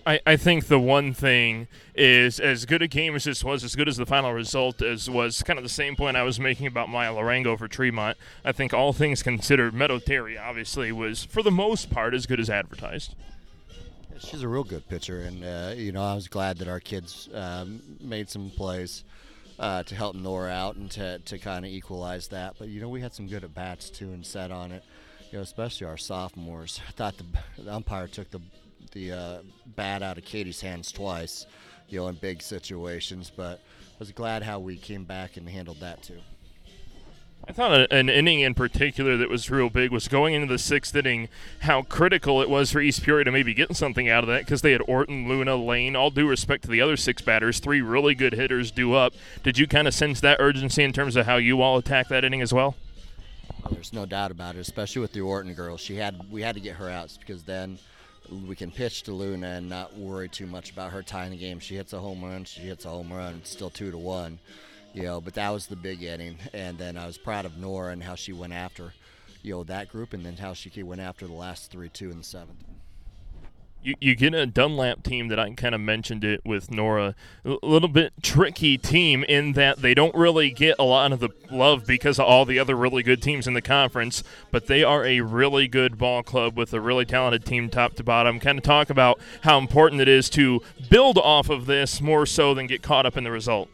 I, 0.05 0.19
I 0.25 0.35
think 0.35 0.67
the 0.67 0.79
one 0.79 1.13
thing 1.13 1.67
is 1.95 2.39
as 2.39 2.65
good 2.65 2.81
a 2.81 2.87
game 2.87 3.15
as 3.15 3.23
this 3.23 3.43
was, 3.43 3.63
as 3.63 3.75
good 3.75 3.87
as 3.87 3.97
the 3.97 4.05
final 4.05 4.33
result 4.33 4.81
as 4.81 5.09
was 5.09 5.43
kind 5.43 5.57
of 5.57 5.63
the 5.63 5.69
same 5.69 5.95
point 5.95 6.17
I 6.17 6.23
was 6.23 6.39
making 6.39 6.67
about 6.67 6.89
Maya 6.89 7.11
Larango 7.13 7.57
for 7.57 7.67
Tremont. 7.67 8.17
I 8.43 8.51
think 8.51 8.73
all 8.73 8.93
things 8.93 9.23
considered, 9.23 9.73
Meadow 9.73 9.99
Terry 9.99 10.37
obviously 10.37 10.91
was 10.91 11.23
for 11.23 11.41
the 11.41 11.51
most 11.51 11.89
part 11.89 12.13
as 12.13 12.25
good 12.25 12.39
as 12.39 12.49
advertised. 12.49 13.15
She's 14.19 14.41
a 14.41 14.47
real 14.47 14.63
good 14.63 14.87
pitcher, 14.87 15.21
and 15.21 15.43
uh, 15.43 15.73
you 15.75 15.91
know 15.91 16.03
I 16.03 16.15
was 16.15 16.27
glad 16.27 16.59
that 16.59 16.67
our 16.67 16.79
kids 16.79 17.29
um, 17.33 17.81
made 17.99 18.29
some 18.29 18.49
plays 18.51 19.03
uh, 19.59 19.83
to 19.83 19.95
help 19.95 20.15
Nora 20.15 20.51
out 20.51 20.75
and 20.75 20.89
to, 20.91 21.19
to 21.19 21.37
kind 21.37 21.65
of 21.65 21.71
equalize 21.71 22.27
that. 22.29 22.55
But 22.57 22.69
you 22.69 22.79
know 22.79 22.89
we 22.89 23.01
had 23.01 23.13
some 23.13 23.27
good 23.27 23.43
at 23.43 23.53
bats 23.53 23.89
too 23.89 24.11
and 24.11 24.25
set 24.25 24.51
on 24.51 24.71
it. 24.71 24.83
You 25.31 25.39
know, 25.39 25.43
especially 25.43 25.87
our 25.87 25.97
sophomores. 25.97 26.79
I 26.87 26.91
thought 26.91 27.17
the, 27.17 27.25
the 27.63 27.73
umpire 27.73 28.07
took 28.07 28.29
the 28.29 28.39
the 28.93 29.11
uh, 29.11 29.37
bat 29.75 30.01
out 30.01 30.17
of 30.17 30.25
Katie's 30.25 30.61
hands 30.61 30.91
twice, 30.91 31.45
you 31.89 31.99
know, 31.99 32.07
in 32.07 32.15
big 32.15 32.41
situations. 32.41 33.31
But 33.35 33.59
I 33.59 33.99
was 33.99 34.11
glad 34.11 34.43
how 34.43 34.59
we 34.59 34.77
came 34.77 35.03
back 35.03 35.37
and 35.37 35.47
handled 35.47 35.79
that 35.81 36.03
too. 36.03 36.19
I 37.45 37.51
thought 37.51 37.73
a, 37.73 37.93
an 37.93 38.07
inning 38.07 38.39
in 38.39 38.53
particular 38.53 39.17
that 39.17 39.29
was 39.29 39.49
real 39.49 39.69
big 39.69 39.91
was 39.91 40.07
going 40.07 40.33
into 40.33 40.47
the 40.47 40.57
sixth 40.57 40.95
inning, 40.95 41.27
how 41.61 41.81
critical 41.81 42.41
it 42.41 42.49
was 42.49 42.71
for 42.71 42.79
East 42.79 43.03
Peoria 43.03 43.25
to 43.25 43.31
maybe 43.31 43.53
get 43.53 43.75
something 43.75 44.07
out 44.07 44.23
of 44.23 44.29
that 44.29 44.45
because 44.45 44.61
they 44.61 44.71
had 44.71 44.81
Orton, 44.87 45.27
Luna, 45.27 45.57
Lane, 45.57 45.95
all 45.95 46.09
due 46.09 46.27
respect 46.27 46.63
to 46.63 46.69
the 46.69 46.79
other 46.79 46.95
six 46.95 47.21
batters, 47.21 47.59
three 47.59 47.81
really 47.81 48.15
good 48.15 48.33
hitters 48.33 48.71
due 48.71 48.93
up. 48.93 49.13
Did 49.43 49.57
you 49.57 49.67
kind 49.67 49.89
of 49.89 49.93
sense 49.93 50.21
that 50.21 50.37
urgency 50.39 50.83
in 50.83 50.93
terms 50.93 51.17
of 51.17 51.25
how 51.25 51.35
you 51.35 51.61
all 51.61 51.77
attacked 51.77 52.09
that 52.09 52.23
inning 52.23 52.41
as 52.41 52.53
well? 52.53 52.75
well? 53.63 53.73
There's 53.73 53.93
no 53.93 54.05
doubt 54.05 54.31
about 54.31 54.55
it, 54.55 54.59
especially 54.59 55.01
with 55.01 55.11
the 55.11 55.21
Orton 55.21 55.53
girl. 55.53 55.77
She 55.77 55.95
had 55.95 56.31
we 56.31 56.41
had 56.41 56.55
to 56.55 56.61
get 56.61 56.77
her 56.77 56.89
out 56.89 57.15
because 57.19 57.43
then 57.43 57.77
we 58.33 58.55
can 58.55 58.71
pitch 58.71 59.03
to 59.03 59.11
Luna 59.11 59.47
and 59.47 59.69
not 59.69 59.95
worry 59.97 60.29
too 60.29 60.47
much 60.47 60.71
about 60.71 60.91
her 60.91 61.03
tying 61.03 61.31
the 61.31 61.37
game. 61.37 61.59
She 61.59 61.75
hits 61.75 61.93
a 61.93 61.99
home 61.99 62.23
run, 62.23 62.45
she 62.45 62.61
hits 62.61 62.85
a 62.85 62.89
home 62.89 63.11
run. 63.11 63.35
It's 63.35 63.51
still 63.51 63.69
two 63.69 63.91
to 63.91 63.97
one 63.97 64.39
you 64.93 65.03
know, 65.03 65.19
but 65.19 65.33
that 65.33 65.49
was 65.49 65.67
the 65.67 65.75
big 65.75 66.03
inning. 66.03 66.37
And 66.53 66.77
then 66.77 66.95
I 66.97 67.05
was 67.05 67.17
proud 67.17 67.45
of 67.45 67.57
Nora 67.57 67.91
and 67.91 68.03
how 68.03 68.15
she 68.15 68.31
went 68.31 68.53
after, 68.53 68.93
you 69.41 69.55
know, 69.55 69.63
that 69.65 69.89
group, 69.89 70.13
and 70.13 70.25
then 70.25 70.37
how 70.37 70.53
she 70.53 70.83
went 70.83 71.01
after 71.01 71.27
the 71.27 71.33
last 71.33 71.71
three, 71.71 71.89
two, 71.89 72.11
in 72.11 72.19
the 72.19 72.23
seventh. 72.23 72.63
You, 73.83 73.95
you 73.99 74.15
get 74.15 74.33
a 74.33 74.45
Dunlap 74.45 75.03
team 75.03 75.27
that 75.27 75.39
I 75.39 75.49
kind 75.51 75.75
of 75.75 75.81
mentioned 75.81 76.23
it 76.23 76.41
with 76.45 76.71
Nora, 76.71 77.15
a 77.43 77.57
little 77.61 77.89
bit 77.89 78.13
tricky 78.21 78.77
team 78.77 79.23
in 79.25 79.53
that 79.53 79.81
they 79.81 79.93
don't 79.93 80.15
really 80.15 80.51
get 80.51 80.75
a 80.79 80.83
lot 80.83 81.11
of 81.11 81.19
the 81.19 81.29
love 81.51 81.85
because 81.85 82.17
of 82.17 82.25
all 82.25 82.45
the 82.45 82.59
other 82.59 82.75
really 82.75 83.03
good 83.03 83.21
teams 83.21 83.45
in 83.45 83.53
the 83.53 83.61
conference, 83.61 84.23
but 84.51 84.67
they 84.67 84.83
are 84.83 85.05
a 85.05 85.21
really 85.21 85.67
good 85.67 85.97
ball 85.97 86.23
club 86.23 86.57
with 86.57 86.73
a 86.73 86.79
really 86.79 87.05
talented 87.05 87.45
team 87.45 87.69
top 87.69 87.95
to 87.95 88.03
bottom. 88.03 88.39
Kind 88.39 88.57
of 88.57 88.63
talk 88.63 88.89
about 88.89 89.19
how 89.41 89.57
important 89.57 90.01
it 90.01 90.07
is 90.07 90.29
to 90.31 90.61
build 90.89 91.17
off 91.17 91.49
of 91.49 91.65
this 91.65 91.99
more 91.99 92.25
so 92.25 92.53
than 92.53 92.67
get 92.67 92.81
caught 92.81 93.05
up 93.05 93.17
in 93.17 93.23
the 93.23 93.31
result 93.31 93.69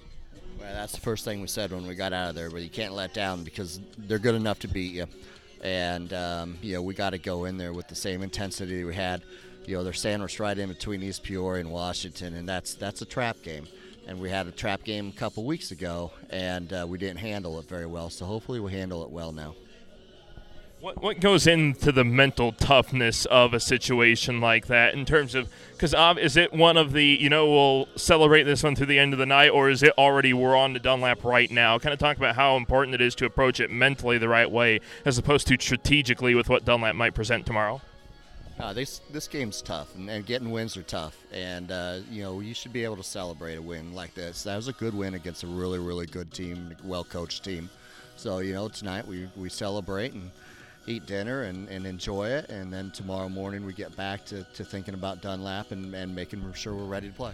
that's 0.79 0.93
the 0.93 1.01
first 1.01 1.25
thing 1.25 1.41
we 1.41 1.47
said 1.47 1.71
when 1.71 1.85
we 1.85 1.95
got 1.95 2.13
out 2.13 2.29
of 2.29 2.35
there. 2.35 2.49
But 2.49 2.61
you 2.61 2.69
can't 2.69 2.93
let 2.93 3.13
down 3.13 3.43
because 3.43 3.79
they're 3.97 4.19
good 4.19 4.35
enough 4.35 4.59
to 4.59 4.67
beat 4.67 4.93
you, 4.93 5.07
and 5.61 6.11
um, 6.13 6.57
you 6.61 6.73
know 6.73 6.81
we 6.81 6.93
got 6.93 7.11
to 7.11 7.17
go 7.17 7.45
in 7.45 7.57
there 7.57 7.73
with 7.73 7.87
the 7.87 7.95
same 7.95 8.21
intensity 8.21 8.83
we 8.83 8.95
had. 8.95 9.21
You 9.69 9.75
know 9.75 9.83
they're 9.83 9.93
sandwiched 9.93 10.39
right 10.39 10.57
in 10.57 10.67
between 10.67 11.03
East 11.03 11.21
Peoria 11.21 11.61
and 11.61 11.71
Washington, 11.71 12.33
and 12.33 12.49
that's 12.49 12.73
that's 12.73 13.03
a 13.03 13.05
trap 13.05 13.37
game. 13.43 13.67
And 14.07 14.19
we 14.19 14.31
had 14.31 14.47
a 14.47 14.51
trap 14.51 14.83
game 14.83 15.09
a 15.09 15.11
couple 15.11 15.45
weeks 15.45 15.69
ago, 15.69 16.11
and 16.31 16.73
uh, 16.73 16.87
we 16.89 16.97
didn't 16.97 17.19
handle 17.19 17.59
it 17.59 17.65
very 17.65 17.85
well. 17.85 18.09
So 18.09 18.25
hopefully 18.25 18.59
we 18.59 18.71
handle 18.71 19.03
it 19.03 19.11
well 19.11 19.31
now. 19.31 19.53
What 20.79 21.03
what 21.03 21.19
goes 21.19 21.45
into 21.45 21.91
the 21.91 22.03
mental 22.03 22.51
toughness 22.51 23.27
of 23.27 23.53
a 23.53 23.59
situation 23.59 24.41
like 24.41 24.65
that 24.65 24.95
in 24.95 25.05
terms 25.05 25.35
of 25.35 25.47
because 25.73 25.93
is 26.17 26.35
it 26.35 26.51
one 26.51 26.75
of 26.75 26.91
the 26.93 27.05
you 27.05 27.29
know 27.29 27.47
we'll 27.47 27.87
celebrate 27.95 28.43
this 28.45 28.63
one 28.63 28.75
through 28.75 28.87
the 28.87 28.97
end 28.97 29.13
of 29.13 29.19
the 29.19 29.27
night 29.27 29.49
or 29.49 29.69
is 29.69 29.83
it 29.83 29.93
already 29.99 30.33
we're 30.33 30.57
on 30.57 30.73
to 30.73 30.79
Dunlap 30.79 31.23
right 31.23 31.51
now? 31.51 31.77
Kind 31.77 31.93
of 31.93 31.99
talk 31.99 32.17
about 32.17 32.35
how 32.35 32.57
important 32.57 32.95
it 32.95 33.01
is 33.01 33.13
to 33.15 33.25
approach 33.25 33.59
it 33.59 33.69
mentally 33.69 34.17
the 34.17 34.29
right 34.29 34.49
way 34.49 34.79
as 35.05 35.19
opposed 35.19 35.45
to 35.49 35.57
strategically 35.59 36.33
with 36.33 36.49
what 36.49 36.65
Dunlap 36.65 36.95
might 36.95 37.13
present 37.13 37.45
tomorrow. 37.45 37.81
Uh, 38.59 38.73
this 38.73 38.99
this 39.11 39.27
game's 39.27 39.61
tough, 39.61 39.95
and, 39.95 40.09
and 40.09 40.25
getting 40.25 40.51
wins 40.51 40.75
are 40.75 40.83
tough. 40.83 41.17
And 41.31 41.71
uh, 41.71 41.99
you 42.11 42.23
know 42.23 42.41
you 42.41 42.53
should 42.53 42.73
be 42.73 42.83
able 42.83 42.97
to 42.97 43.03
celebrate 43.03 43.55
a 43.55 43.61
win 43.61 43.93
like 43.93 44.13
this. 44.13 44.43
That 44.43 44.57
was 44.57 44.67
a 44.67 44.73
good 44.73 44.93
win 44.93 45.13
against 45.13 45.43
a 45.43 45.47
really 45.47 45.79
really 45.79 46.05
good 46.05 46.33
team, 46.33 46.75
well 46.83 47.03
coached 47.03 47.43
team. 47.43 47.69
So 48.17 48.39
you 48.39 48.53
know 48.53 48.67
tonight 48.67 49.07
we 49.07 49.29
we 49.37 49.49
celebrate 49.49 50.13
and 50.13 50.29
eat 50.89 51.05
dinner 51.05 51.43
and, 51.43 51.69
and 51.69 51.85
enjoy 51.85 52.27
it. 52.29 52.49
And 52.49 52.73
then 52.73 52.91
tomorrow 52.91 53.29
morning 53.29 53.65
we 53.65 53.73
get 53.73 53.95
back 53.95 54.25
to, 54.25 54.43
to 54.43 54.63
thinking 54.63 54.93
about 54.93 55.21
Dunlap 55.21 55.71
and, 55.71 55.93
and 55.93 56.13
making 56.13 56.51
sure 56.53 56.73
we're 56.73 56.85
ready 56.85 57.09
to 57.09 57.13
play. 57.13 57.33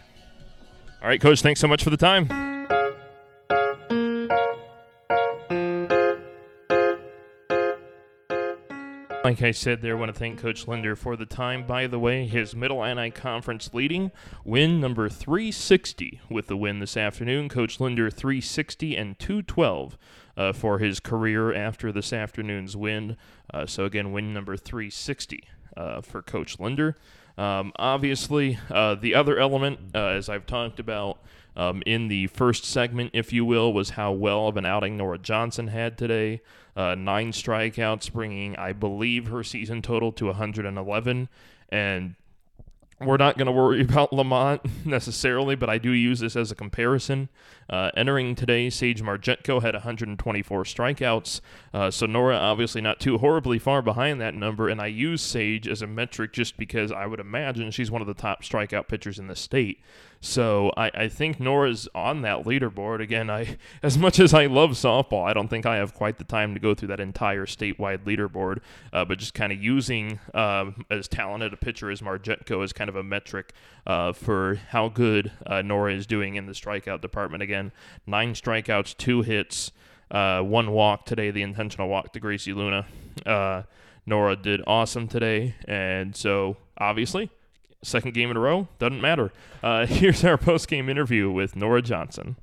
All 1.01 1.08
right, 1.08 1.22
Coach, 1.22 1.41
thanks 1.41 1.60
so 1.60 1.67
much 1.67 1.84
for 1.84 1.89
the 1.89 1.98
time. 1.98 2.55
Like 9.25 9.41
I 9.41 9.50
said 9.50 9.82
there, 9.82 9.98
I 9.98 10.00
want 10.00 10.13
to 10.13 10.20
thank 10.20 10.38
Coach 10.38 10.67
Linder 10.67 10.96
for 10.96 11.15
the 11.15 11.25
time. 11.25 11.65
By 11.65 11.88
the 11.88 11.98
way, 11.98 12.27
his 12.27 12.55
Middle 12.55 12.84
Illini 12.84 13.10
Conference 13.10 13.72
leading 13.74 14.12
win 14.44 14.79
number 14.79 15.10
360 15.10 16.22
with 16.29 16.46
the 16.46 16.55
win 16.55 16.77
this 16.77 16.96
afternoon. 16.96 17.50
Coach 17.50 17.79
Linder 17.79 18.12
360 18.12 18.96
and 18.96 19.17
212 19.17 19.98
uh, 20.38 20.53
for 20.53 20.77
his 20.77 21.00
career 21.00 21.51
after 21.51 21.91
this 21.91 22.13
afternoon's 22.13 22.77
win. 22.77 23.17
Uh, 23.51 23.65
so, 23.65 23.86
again, 23.86 24.12
win 24.12 24.32
number 24.32 24.55
360 24.55 25.44
uh, 25.75 26.01
for 26.01 26.22
Coach 26.22 26.60
Linder. 26.60 26.96
Um, 27.36 27.74
obviously, 27.77 28.60
uh, 28.70 28.94
the 28.94 29.15
other 29.15 29.39
element, 29.39 29.79
uh, 29.96 30.05
as 30.10 30.29
I've 30.29 30.46
talked 30.46 30.79
about 30.79 31.17
um, 31.55 31.82
in 31.88 32.10
the 32.10 32.27
first 32.27 32.63
segment, 32.63 33.10
if 33.13 33.34
you 33.34 33.44
will, 33.44 33.74
was 33.74 33.91
how 33.91 34.12
well 34.12 34.48
of 34.48 34.55
an 34.55 34.67
outing 34.67 34.98
Nora 34.98 35.17
Johnson 35.17 35.70
had 35.70 35.98
today. 35.98 36.41
Uh, 36.75 36.96
nine 36.96 37.32
strikeouts, 37.32 38.12
bringing, 38.12 38.55
I 38.58 38.74
believe, 38.74 39.27
her 39.27 39.44
season 39.44 39.82
total 39.82 40.12
to 40.13 40.25
111. 40.25 41.29
And 41.70 42.15
we're 43.01 43.17
not 43.17 43.38
going 43.38 43.48
to 43.48 43.51
worry 43.51 43.82
about 43.89 44.13
Lemont 44.13 44.62
necessarily, 44.86 45.55
but 45.55 45.70
I 45.70 45.77
do 45.77 45.91
use 45.91 46.20
this 46.20 46.36
as 46.36 46.51
a 46.51 46.55
comparison. 46.55 47.29
Uh, 47.70 47.91
entering 47.98 48.36
today, 48.36 48.70
Sage 48.70 49.01
Mardjetko 49.01 49.62
had 49.62 49.74
124 49.74 50.63
strikeouts, 50.63 51.41
uh, 51.74 51.91
so 51.91 52.05
Nora 52.05 52.38
obviously 52.38 52.82
not 52.82 53.00
too 53.00 53.17
horribly 53.17 53.60
far 53.60 53.82
behind 53.82 54.22
that 54.22 54.36
number. 54.36 54.70
And 54.70 54.79
I 54.79 54.88
use 54.88 55.22
Sage 55.22 55.67
as 55.67 55.82
a 55.82 55.88
metric 55.88 56.32
just 56.32 56.58
because 56.58 56.91
I 56.91 57.05
would 57.05 57.20
imagine 57.20 57.72
she's 57.72 57.91
one 57.91 58.01
of 58.01 58.08
the 58.08 58.13
top 58.13 58.44
strikeout 58.44 58.88
pitchers 58.88 59.20
in 59.20 59.27
the 59.27 59.36
state. 59.36 59.82
So 60.25 60.72
I, 60.75 60.89
I 60.96 61.08
think 61.08 61.39
Nora's 61.39 61.88
on 61.94 62.24
that 62.24 62.46
leaderboard 62.46 63.00
again. 63.00 63.29
I 63.29 63.58
as 63.84 63.96
much 63.96 64.20
as 64.20 64.34
I 64.34 64.48
love 64.48 64.72
softball, 64.72 65.24
I 65.24 65.34
don't 65.34 65.50
think 65.50 65.67
I 65.67 65.75
have 65.75 65.94
quite 65.94 66.17
the 66.17 66.24
time 66.24 66.55
to 66.55 66.60
go 66.60 66.74
through 66.74 66.88
that 66.88 67.00
entire 67.00 67.46
statewide 67.46 68.05
leaderboard. 68.05 68.62
Uh, 68.91 69.05
but 69.05 69.20
just 69.20 69.36
kind 69.36 69.53
of 69.53 69.62
using 69.62 70.20
uh, 70.34 70.72
as 70.89 71.08
talented 71.08 71.53
a 71.53 71.58
pitcher 71.58 71.91
as 71.91 72.01
Mardjetko 72.01 72.63
as 72.63 72.74
kind 72.74 72.89
of 72.89 72.96
a 72.96 73.03
metric 73.03 73.53
uh, 73.86 74.13
for 74.13 74.55
how 74.70 74.89
good 74.89 75.32
uh, 75.46 75.62
Nora 75.62 75.94
is 75.94 76.08
doing 76.08 76.36
in 76.36 76.48
the 76.48 76.53
strikeout 76.53 77.01
department. 77.01 77.44
Again, 77.44 77.72
nine 78.08 78.34
strikeouts, 78.34 78.98
two 78.98 79.22
hits, 79.22 79.72
uh, 80.10 80.41
one 80.41 80.72
walk 80.72 81.05
today. 81.05 81.29
The 81.29 81.44
intentional 81.44 81.88
walk 81.88 82.13
to 82.13 82.20
Gracie 82.20 82.53
Luna. 82.53 82.88
Uh, 83.27 83.62
Nora 84.08 84.36
did 84.36 84.62
awesome 84.65 85.08
today, 85.08 85.53
and 85.67 86.15
so 86.15 86.58
obviously 86.79 87.29
second 87.86 88.13
game 88.13 88.32
in 88.32 88.38
a 88.38 88.39
row, 88.39 88.68
doesn't 88.80 89.01
matter. 89.01 89.32
Uh, 89.63 89.86
here's 89.88 90.24
our 90.24 90.38
post 90.38 90.68
game 90.68 90.89
interview 90.89 91.30
with 91.30 91.56
Nora 91.56 91.82
Johnson. 91.82 92.36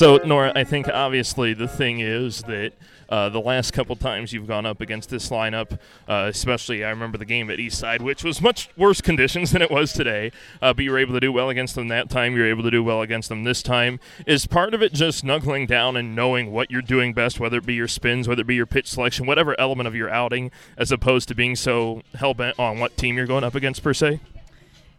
So, 0.00 0.16
Nora, 0.16 0.50
I 0.56 0.64
think 0.64 0.88
obviously 0.88 1.52
the 1.52 1.68
thing 1.68 2.00
is 2.00 2.40
that 2.44 2.72
uh, 3.10 3.28
the 3.28 3.38
last 3.38 3.74
couple 3.74 3.94
times 3.96 4.32
you've 4.32 4.46
gone 4.46 4.64
up 4.64 4.80
against 4.80 5.10
this 5.10 5.28
lineup, 5.28 5.78
uh, 6.08 6.24
especially 6.30 6.82
I 6.82 6.88
remember 6.88 7.18
the 7.18 7.26
game 7.26 7.50
at 7.50 7.58
Eastside, 7.58 8.00
which 8.00 8.24
was 8.24 8.40
much 8.40 8.70
worse 8.78 9.02
conditions 9.02 9.50
than 9.52 9.60
it 9.60 9.70
was 9.70 9.92
today, 9.92 10.32
uh, 10.62 10.72
but 10.72 10.86
you 10.86 10.90
were 10.90 10.98
able 10.98 11.12
to 11.12 11.20
do 11.20 11.30
well 11.30 11.50
against 11.50 11.74
them 11.74 11.88
that 11.88 12.08
time. 12.08 12.32
You 12.32 12.40
were 12.40 12.48
able 12.48 12.62
to 12.62 12.70
do 12.70 12.82
well 12.82 13.02
against 13.02 13.28
them 13.28 13.44
this 13.44 13.62
time. 13.62 14.00
Is 14.26 14.46
part 14.46 14.72
of 14.72 14.82
it 14.82 14.94
just 14.94 15.22
knuckling 15.22 15.66
down 15.66 15.98
and 15.98 16.16
knowing 16.16 16.50
what 16.50 16.70
you're 16.70 16.80
doing 16.80 17.12
best, 17.12 17.38
whether 17.38 17.58
it 17.58 17.66
be 17.66 17.74
your 17.74 17.86
spins, 17.86 18.26
whether 18.26 18.40
it 18.40 18.46
be 18.46 18.54
your 18.54 18.64
pitch 18.64 18.88
selection, 18.88 19.26
whatever 19.26 19.54
element 19.60 19.86
of 19.86 19.94
your 19.94 20.08
outing, 20.08 20.50
as 20.78 20.90
opposed 20.90 21.28
to 21.28 21.34
being 21.34 21.54
so 21.54 22.00
hell 22.14 22.32
bent 22.32 22.58
on 22.58 22.78
what 22.78 22.96
team 22.96 23.18
you're 23.18 23.26
going 23.26 23.44
up 23.44 23.54
against 23.54 23.82
per 23.82 23.92
se? 23.92 24.18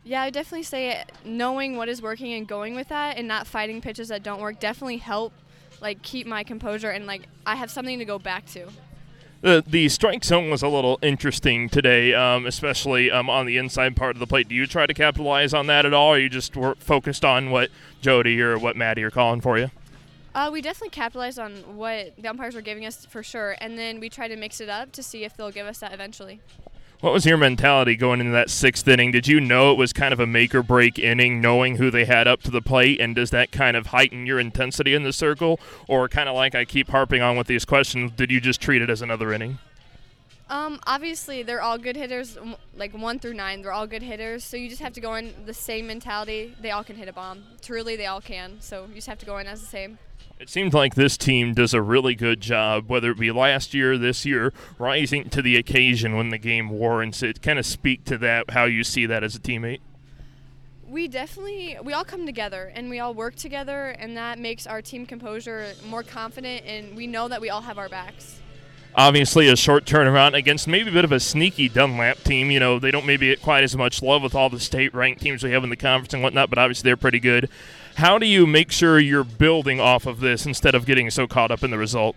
Yeah, 0.04 0.24
I 0.24 0.30
definitely 0.32 0.64
say 0.64 1.04
knowing 1.24 1.78
what 1.78 1.88
is 1.88 2.02
working 2.02 2.34
and 2.34 2.48
going 2.48 2.76
with 2.76 2.90
that 2.90 3.18
and 3.18 3.28
not 3.28 3.46
fighting 3.46 3.82
pitches 3.82 4.08
that 4.08 4.24
don't 4.24 4.42
work 4.42 4.60
definitely 4.60 4.98
help 4.98 5.32
like 5.80 6.02
keep 6.02 6.26
my 6.26 6.44
composure 6.44 6.90
and 6.90 7.06
like 7.06 7.28
I 7.46 7.56
have 7.56 7.70
something 7.70 8.00
to 8.00 8.06
go 8.06 8.18
back 8.18 8.46
to. 8.48 8.68
The, 9.42 9.64
the 9.66 9.90
strike 9.90 10.24
zone 10.24 10.52
was 10.52 10.62
a 10.62 10.68
little 10.68 11.00
interesting 11.02 11.68
today, 11.68 12.14
um, 12.14 12.46
especially 12.46 13.10
um, 13.10 13.28
on 13.28 13.48
the 13.48 13.58
inside 13.58 13.96
part 13.96 14.16
of 14.16 14.20
the 14.20 14.28
plate. 14.28 14.48
Do 14.48 14.54
you 14.54 14.68
try 14.68 14.86
to 14.86 14.94
capitalize 14.94 15.52
on 15.52 15.66
that 15.66 15.84
at 15.84 15.94
all, 15.94 16.14
or 16.14 16.20
you 16.20 16.30
just 16.30 16.56
were 16.56 16.76
focused 16.76 17.26
on 17.26 17.50
what 17.50 17.72
Jody 18.02 18.40
or 18.40 18.60
what 18.60 18.76
Maddie 18.76 19.02
are 19.04 19.10
calling 19.10 19.42
for 19.42 19.58
you? 19.58 19.72
Uh, 20.36 20.52
we 20.54 20.62
definitely 20.62 20.92
capitalized 20.92 21.40
on 21.40 21.76
what 21.76 22.14
the 22.18 22.28
umpires 22.28 22.54
were 22.54 22.62
giving 22.62 22.86
us 22.86 23.04
for 23.08 23.24
sure, 23.24 23.56
and 23.60 23.80
then 23.80 24.00
we 24.00 24.10
try 24.10 24.28
to 24.28 24.36
mix 24.36 24.62
it 24.62 24.70
up 24.70 24.92
to 24.92 25.02
see 25.02 25.24
if 25.24 25.36
they'll 25.36 25.52
give 25.52 25.66
us 25.66 25.80
that 25.80 25.92
eventually. 25.92 26.40
What 27.02 27.14
was 27.14 27.26
your 27.26 27.38
mentality 27.38 27.96
going 27.96 28.20
into 28.20 28.32
that 28.34 28.52
sixth 28.52 28.88
inning? 28.88 29.12
Did 29.12 29.28
you 29.28 29.42
know 29.42 29.72
it 29.72 29.76
was 29.76 29.92
kind 29.92 30.14
of 30.14 30.20
a 30.20 30.28
make 30.28 30.54
or 30.54 30.62
break 30.62 31.00
inning, 31.00 31.42
knowing 31.42 31.78
who 31.78 31.90
they 31.90 32.06
had 32.06 32.28
up 32.28 32.44
to 32.44 32.52
the 32.52 32.62
plate? 32.62 33.02
And 33.02 33.16
does 33.16 33.32
that 33.32 33.52
kind 33.52 33.76
of 33.76 33.88
heighten 33.88 34.28
your 34.28 34.40
intensity 34.40 34.94
in 34.94 35.02
the 35.02 35.12
circle? 35.12 35.60
Or 35.88 36.08
kind 36.08 36.30
of 36.30 36.36
like 36.36 36.54
I 36.54 36.64
keep 36.64 36.90
harping 36.90 37.24
on 37.24 37.38
with 37.38 37.48
these 37.48 37.66
questions, 37.66 38.12
did 38.12 38.30
you 38.30 38.40
just 38.40 38.62
treat 38.62 38.84
it 38.84 38.90
as 38.92 39.02
another 39.02 39.34
inning? 39.34 39.58
Um, 40.48 40.80
obviously, 40.86 41.42
they're 41.42 41.64
all 41.64 41.80
good 41.80 41.96
hitters, 41.96 42.38
like 42.78 42.94
one 42.94 43.18
through 43.18 43.34
nine. 43.34 43.64
They're 43.64 43.72
all 43.72 43.88
good 43.88 44.04
hitters, 44.04 44.44
so 44.44 44.56
you 44.56 44.70
just 44.70 44.82
have 44.84 44.94
to 44.94 45.02
go 45.02 45.16
in 45.16 45.34
the 45.48 45.56
same 45.56 45.88
mentality. 45.88 46.54
They 46.62 46.70
all 46.70 46.84
can 46.84 46.98
hit 46.98 47.08
a 47.08 47.14
bomb. 47.14 47.42
Truly, 47.64 47.96
they 47.96 48.06
all 48.06 48.22
can. 48.22 48.58
So 48.60 48.86
you 48.90 48.94
just 48.94 49.08
have 49.08 49.18
to 49.20 49.26
go 49.26 49.40
in 49.40 49.48
as 49.48 49.60
the 49.60 49.68
same. 49.68 49.98
It 50.42 50.50
seems 50.50 50.74
like 50.74 50.96
this 50.96 51.18
team 51.18 51.54
does 51.54 51.76
a 51.76 51.84
really 51.84 52.16
good 52.16 52.42
job, 52.42 52.90
whether 52.90 53.12
it 53.12 53.20
be 53.20 53.30
last 53.30 53.76
year, 53.76 53.96
this 53.96 54.26
year, 54.26 54.52
rising 54.80 55.30
to 55.30 55.40
the 55.40 55.56
occasion 55.56 56.16
when 56.18 56.30
the 56.30 56.40
game 56.40 56.70
warrants 56.70 57.22
it. 57.22 57.44
Kind 57.44 57.60
of 57.60 57.66
speak 57.68 58.06
to 58.06 58.18
that, 58.18 58.50
how 58.50 58.64
you 58.64 58.84
see 58.84 59.06
that 59.06 59.24
as 59.24 59.36
a 59.36 59.40
teammate. 59.40 59.82
we 60.88 61.08
definitely 61.08 61.78
we 61.84 61.94
all 61.94 62.04
come 62.04 62.26
together 62.26 62.72
and 62.74 62.90
we 62.90 63.00
all 63.00 63.14
work 63.14 63.36
together 63.36 63.90
and 64.00 64.18
that 64.18 64.40
makes 64.40 64.66
our 64.66 64.82
team 64.82 65.06
composure 65.06 65.74
more 65.88 66.02
confident 66.02 66.66
and 66.66 66.98
we 66.98 67.06
know 67.06 67.28
that 67.28 67.40
we 67.40 67.52
all 67.52 67.62
have 67.62 67.78
our 67.78 67.88
backs 67.88 68.42
obviously 68.96 69.48
a 69.48 69.56
short 69.56 69.86
turnaround 69.86 70.34
against 70.34 70.68
maybe 70.68 70.90
a 70.90 70.94
bit 70.94 71.06
of 71.06 71.12
a 71.12 71.20
sneaky 71.20 71.70
Dunlap 71.70 72.24
team. 72.24 72.52
You 72.52 72.60
know, 72.60 72.80
they 72.80 72.92
don't 72.92 73.06
maybe 73.06 73.28
get 73.28 73.42
quite 73.42 73.64
as 73.64 73.76
much 73.78 74.02
love 74.02 74.22
with 74.22 74.36
all 74.36 74.50
the 74.50 74.60
state 74.60 74.94
ranked 74.94 75.22
teams 75.22 75.44
we 75.44 75.52
have 75.52 75.64
in 75.64 75.70
the 75.70 75.78
conference 75.78 76.14
and 76.14 76.22
whatnot, 76.22 76.50
but 76.50 76.60
obviously 76.60 76.88
they're 76.88 76.98
pretty 76.98 77.20
good. 77.20 77.50
How 77.96 78.18
do 78.18 78.26
you 78.26 78.48
make 78.48 78.72
sure 78.72 79.00
you're 79.00 79.24
building 79.24 79.80
off 79.80 80.06
of 80.06 80.20
this 80.20 80.46
instead 80.46 80.76
of 80.76 80.86
getting 80.86 81.10
so 81.10 81.28
caught 81.28 81.52
up 81.52 81.64
in 81.64 81.72
the 81.72 81.78
result? 81.78 82.16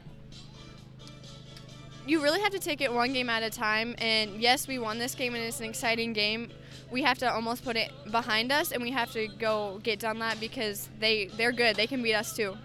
You 2.06 2.22
really 2.22 2.40
have 2.40 2.52
to 2.52 2.58
take 2.58 2.80
it 2.80 2.92
one 2.92 3.12
game 3.12 3.30
at 3.30 3.42
a 3.42 3.50
time. 3.50 3.94
And 3.98 4.40
yes, 4.40 4.68
we 4.68 4.78
won 4.78 4.98
this 4.98 5.14
game 5.14 5.34
and 5.34 5.42
it's 5.42 5.60
an 5.60 5.66
exciting 5.66 6.12
game. 6.12 6.50
We 6.90 7.02
have 7.02 7.18
to 7.18 7.32
almost 7.32 7.64
put 7.64 7.76
it 7.76 7.90
behind 8.10 8.52
us 8.52 8.72
and 8.72 8.82
we 8.82 8.90
have 8.90 9.10
to 9.12 9.26
go 9.38 9.80
get 9.82 10.00
Dunlap 10.00 10.38
because 10.38 10.88
they, 11.00 11.26
they're 11.36 11.52
good. 11.52 11.76
They 11.76 11.86
can 11.86 12.02
beat 12.02 12.14
us 12.14 12.36
too. 12.36 12.56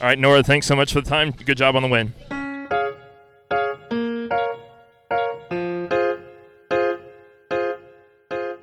All 0.00 0.06
right, 0.06 0.18
Nora, 0.18 0.42
thanks 0.42 0.66
so 0.66 0.76
much 0.76 0.92
for 0.92 1.00
the 1.00 1.08
time. 1.08 1.32
Good 1.32 1.58
job 1.58 1.74
on 1.74 1.82
the 1.82 1.88
win. 1.88 2.12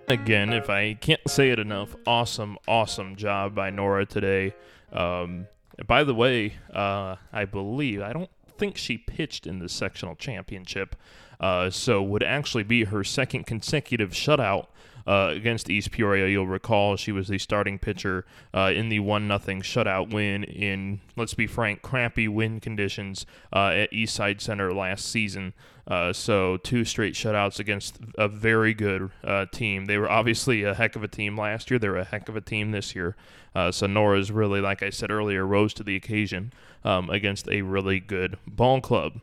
Again, 0.08 0.54
if 0.54 0.70
I 0.70 0.94
can't 0.96 1.22
say 1.28 1.50
it 1.50 1.60
enough, 1.60 1.96
awesome, 2.06 2.58
awesome 2.68 3.16
job 3.16 3.56
by 3.56 3.70
Nora 3.70 4.06
today. 4.06 4.54
Um, 4.92 5.48
by 5.88 6.04
the 6.04 6.14
way, 6.14 6.56
uh, 6.74 7.16
I 7.32 7.46
believe, 7.46 8.02
I 8.02 8.14
don't 8.14 8.30
think 8.58 8.78
she 8.78 8.98
pitched 8.98 9.48
in 9.48 9.60
the 9.60 9.70
sectional 9.70 10.16
championship, 10.16 10.96
uh, 11.40 11.70
so 11.70 12.02
would 12.02 12.24
actually 12.24 12.64
be 12.64 12.86
her 12.86 13.04
second 13.04 13.46
consecutive 13.46 14.12
shutout 14.12 14.68
uh, 15.06 15.30
against 15.32 15.70
East 15.70 15.92
Peoria. 15.92 16.28
You'll 16.28 16.48
recall 16.48 16.96
she 16.96 17.12
was 17.12 17.28
the 17.28 17.38
starting 17.38 17.80
pitcher 17.80 18.26
uh, 18.54 18.72
in 18.74 18.90
the 18.90 19.00
one 19.00 19.28
nothing 19.28 19.62
shutout 19.62 20.14
win 20.14 20.44
in, 20.44 21.02
let's 21.16 21.34
be 21.34 21.48
frank, 21.48 21.82
crappy 21.82 22.28
wind 22.28 22.62
conditions 22.62 23.26
uh, 23.52 23.68
at 23.68 23.92
Eastside 23.92 24.42
Center 24.42 24.74
last 24.74 25.06
season. 25.06 25.54
Uh, 25.86 26.14
so 26.14 26.56
two 26.58 26.86
straight 26.86 27.14
shutouts 27.14 27.60
against 27.60 28.00
a 28.18 28.28
very 28.28 28.74
good 28.74 29.12
uh, 29.24 29.46
team. 29.52 29.86
They 29.86 29.98
were 29.98 30.10
obviously 30.10 30.64
a 30.64 30.74
heck 30.74 30.96
of 30.96 31.04
a 31.04 31.10
team 31.10 31.38
last 31.38 31.70
year. 31.70 31.78
They're 31.78 31.98
a 31.98 32.06
heck 32.06 32.30
of 32.30 32.38
a 32.38 32.42
team 32.42 32.72
this 32.72 32.96
year. 32.96 33.18
Uh, 33.54 33.72
so 33.72 33.86
Nora's 33.86 34.32
really, 34.32 34.62
like 34.62 34.82
I 34.82 34.90
said 34.90 35.12
earlier, 35.12 35.46
rose 35.46 35.74
to 35.76 35.84
the 35.84 35.96
occasion 35.96 36.54
um, 36.86 37.10
against 37.10 37.50
a 37.50 37.62
really 37.64 38.00
good 38.00 38.38
ball 38.48 38.80
club. 38.80 39.20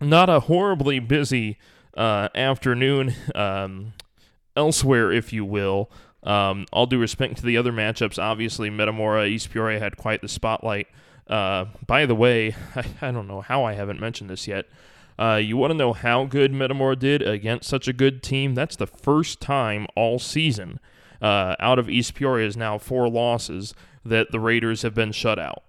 Not 0.00 0.28
a 0.28 0.40
horribly 0.40 1.00
busy 1.00 1.58
afternoon. 1.96 3.14
Um, 3.34 3.92
elsewhere, 4.56 5.12
if 5.12 5.32
you 5.32 5.44
will. 5.44 5.90
Um, 6.22 6.66
all 6.72 6.86
due 6.86 6.98
respect 6.98 7.36
to 7.36 7.46
the 7.46 7.56
other 7.56 7.72
matchups, 7.72 8.20
obviously 8.20 8.68
Metamora 8.68 9.26
East 9.26 9.50
Peoria 9.50 9.78
had 9.78 9.96
quite 9.96 10.22
the 10.22 10.28
spotlight. 10.28 10.88
Uh, 11.28 11.66
by 11.86 12.06
the 12.06 12.14
way, 12.14 12.54
I, 12.74 12.84
I, 13.08 13.12
don't 13.12 13.28
know 13.28 13.40
how 13.40 13.64
I 13.64 13.74
haven't 13.74 14.00
mentioned 14.00 14.30
this 14.30 14.48
yet. 14.48 14.66
Uh, 15.18 15.40
you 15.42 15.56
want 15.56 15.70
to 15.70 15.76
know 15.76 15.92
how 15.92 16.24
good 16.24 16.52
Metamora 16.52 16.96
did 16.96 17.22
against 17.22 17.68
such 17.68 17.88
a 17.88 17.92
good 17.92 18.22
team? 18.22 18.54
That's 18.54 18.76
the 18.76 18.86
first 18.86 19.40
time 19.40 19.86
all 19.94 20.18
season, 20.18 20.78
uh, 21.22 21.56
out 21.58 21.78
of 21.78 21.88
East 21.88 22.14
Peoria 22.14 22.46
is 22.46 22.56
now 22.56 22.76
four 22.76 23.08
losses, 23.08 23.74
that 24.04 24.30
the 24.30 24.40
Raiders 24.40 24.82
have 24.82 24.94
been 24.94 25.12
shut 25.12 25.38
out. 25.38 25.62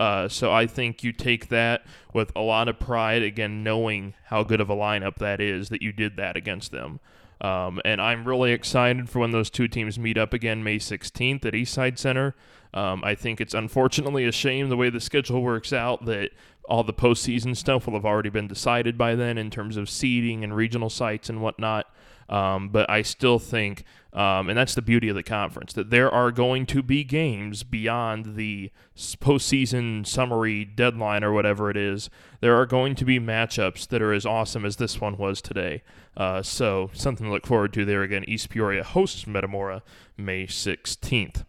Uh, 0.00 0.28
so 0.28 0.52
I 0.52 0.66
think 0.66 1.02
you 1.02 1.12
take 1.12 1.48
that 1.48 1.84
with 2.12 2.32
a 2.36 2.40
lot 2.40 2.68
of 2.68 2.78
pride, 2.78 3.22
again, 3.22 3.62
knowing 3.64 4.14
how 4.26 4.42
good 4.42 4.60
of 4.60 4.70
a 4.70 4.76
lineup 4.76 5.16
that 5.16 5.40
is, 5.40 5.70
that 5.70 5.82
you 5.82 5.92
did 5.92 6.16
that 6.16 6.36
against 6.36 6.70
them. 6.70 7.00
Um, 7.40 7.80
and 7.84 8.00
I'm 8.00 8.24
really 8.24 8.52
excited 8.52 9.08
for 9.08 9.20
when 9.20 9.30
those 9.30 9.50
two 9.50 9.68
teams 9.68 9.98
meet 9.98 10.18
up 10.18 10.32
again 10.32 10.64
May 10.64 10.78
16th 10.78 11.44
at 11.44 11.52
Eastside 11.52 11.98
Center. 11.98 12.34
Um, 12.74 13.02
I 13.04 13.14
think 13.14 13.40
it's 13.40 13.54
unfortunately 13.54 14.26
a 14.26 14.32
shame 14.32 14.68
the 14.68 14.76
way 14.76 14.90
the 14.90 15.00
schedule 15.00 15.42
works 15.42 15.72
out 15.72 16.04
that 16.06 16.30
all 16.68 16.84
the 16.84 16.92
postseason 16.92 17.56
stuff 17.56 17.86
will 17.86 17.94
have 17.94 18.04
already 18.04 18.28
been 18.28 18.46
decided 18.46 18.98
by 18.98 19.14
then 19.14 19.38
in 19.38 19.50
terms 19.50 19.76
of 19.76 19.88
seeding 19.88 20.44
and 20.44 20.54
regional 20.54 20.90
sites 20.90 21.30
and 21.30 21.40
whatnot. 21.40 21.86
Um, 22.28 22.68
but 22.68 22.88
I 22.90 23.02
still 23.02 23.38
think, 23.38 23.84
um, 24.12 24.48
and 24.48 24.58
that's 24.58 24.74
the 24.74 24.82
beauty 24.82 25.08
of 25.08 25.14
the 25.14 25.22
conference, 25.22 25.72
that 25.72 25.90
there 25.90 26.10
are 26.10 26.30
going 26.30 26.66
to 26.66 26.82
be 26.82 27.04
games 27.04 27.62
beyond 27.62 28.36
the 28.36 28.70
postseason 28.96 30.06
summary 30.06 30.64
deadline 30.64 31.24
or 31.24 31.32
whatever 31.32 31.70
it 31.70 31.76
is. 31.76 32.10
There 32.40 32.58
are 32.58 32.66
going 32.66 32.94
to 32.96 33.04
be 33.04 33.18
matchups 33.18 33.88
that 33.88 34.02
are 34.02 34.12
as 34.12 34.26
awesome 34.26 34.64
as 34.64 34.76
this 34.76 35.00
one 35.00 35.16
was 35.16 35.40
today. 35.40 35.82
Uh, 36.16 36.42
so 36.42 36.90
something 36.92 37.26
to 37.26 37.32
look 37.32 37.46
forward 37.46 37.72
to 37.74 37.84
there 37.84 38.02
again. 38.02 38.24
East 38.28 38.50
Peoria 38.50 38.84
hosts 38.84 39.26
Metamora 39.26 39.82
May 40.16 40.46
16th. 40.46 41.44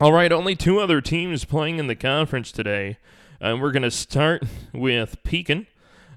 All 0.00 0.12
right, 0.12 0.32
only 0.32 0.56
two 0.56 0.80
other 0.80 1.00
teams 1.00 1.44
playing 1.44 1.78
in 1.78 1.86
the 1.86 1.94
conference 1.94 2.50
today. 2.50 2.98
And 3.40 3.60
we're 3.60 3.72
going 3.72 3.82
to 3.82 3.90
start 3.90 4.44
with 4.72 5.22
Pekin. 5.24 5.66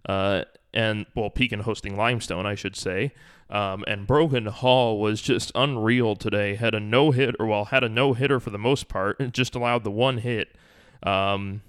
Uh, 0.07 0.43
and, 0.73 1.05
well, 1.15 1.29
Pekin 1.29 1.61
hosting 1.61 1.97
Limestone, 1.97 2.45
I 2.45 2.55
should 2.55 2.75
say. 2.75 3.13
Um, 3.49 3.83
and 3.87 4.07
Brogan 4.07 4.47
Hall 4.47 4.99
was 4.99 5.21
just 5.21 5.51
unreal 5.53 6.15
today. 6.15 6.55
Had 6.55 6.73
a 6.73 6.79
no 6.79 7.11
hit, 7.11 7.35
or 7.39 7.45
well, 7.45 7.65
had 7.65 7.83
a 7.83 7.89
no 7.89 8.13
hitter 8.13 8.39
for 8.39 8.49
the 8.49 8.57
most 8.57 8.87
part. 8.87 9.19
and 9.19 9.33
just 9.33 9.55
allowed 9.55 9.83
the 9.83 9.91
one 9.91 10.17
hit. 10.19 10.55
Um, 11.03 11.61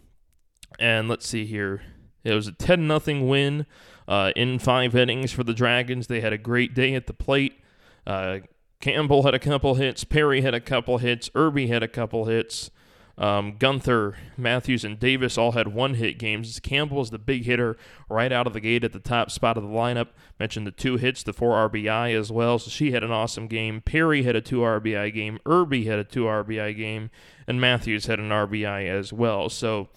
and 0.78 1.08
let's 1.08 1.26
see 1.26 1.44
here. 1.44 1.82
It 2.24 2.34
was 2.34 2.48
a 2.48 2.52
10 2.52 2.86
nothing 2.86 3.28
win 3.28 3.66
uh, 4.08 4.32
in 4.34 4.58
five 4.58 4.96
innings 4.96 5.32
for 5.32 5.44
the 5.44 5.54
Dragons. 5.54 6.06
They 6.06 6.20
had 6.20 6.32
a 6.32 6.38
great 6.38 6.74
day 6.74 6.94
at 6.94 7.06
the 7.06 7.12
plate. 7.12 7.60
Uh, 8.06 8.38
Campbell 8.80 9.22
had 9.22 9.34
a 9.34 9.38
couple 9.38 9.74
hits. 9.74 10.04
Perry 10.04 10.40
had 10.40 10.54
a 10.54 10.60
couple 10.60 10.98
hits. 10.98 11.30
Irby 11.34 11.68
had 11.68 11.82
a 11.82 11.88
couple 11.88 12.24
hits. 12.24 12.70
Um, 13.18 13.56
Gunther, 13.58 14.16
Matthews, 14.36 14.84
and 14.84 14.98
Davis 14.98 15.38
all 15.38 15.52
had 15.52 15.68
one 15.68 15.94
hit 15.94 16.18
games. 16.18 16.60
Campbell 16.60 16.98
was 16.98 17.10
the 17.10 17.18
big 17.18 17.44
hitter 17.44 17.76
right 18.10 18.30
out 18.30 18.46
of 18.46 18.52
the 18.52 18.60
gate 18.60 18.84
at 18.84 18.92
the 18.92 18.98
top 18.98 19.30
spot 19.30 19.56
of 19.56 19.62
the 19.62 19.68
lineup. 19.68 20.08
Mentioned 20.38 20.66
the 20.66 20.70
two 20.70 20.98
hits, 20.98 21.22
the 21.22 21.32
four 21.32 21.68
RBI 21.68 22.14
as 22.14 22.30
well. 22.30 22.58
So 22.58 22.70
she 22.70 22.92
had 22.92 23.02
an 23.02 23.10
awesome 23.10 23.46
game. 23.46 23.80
Perry 23.80 24.24
had 24.24 24.36
a 24.36 24.42
two 24.42 24.58
RBI 24.58 25.14
game. 25.14 25.38
Irby 25.46 25.86
had 25.86 25.98
a 25.98 26.04
two 26.04 26.24
RBI 26.24 26.76
game. 26.76 27.10
And 27.46 27.60
Matthews 27.60 28.06
had 28.06 28.18
an 28.18 28.28
RBI 28.28 28.86
as 28.86 29.12
well. 29.12 29.48
So 29.48 29.88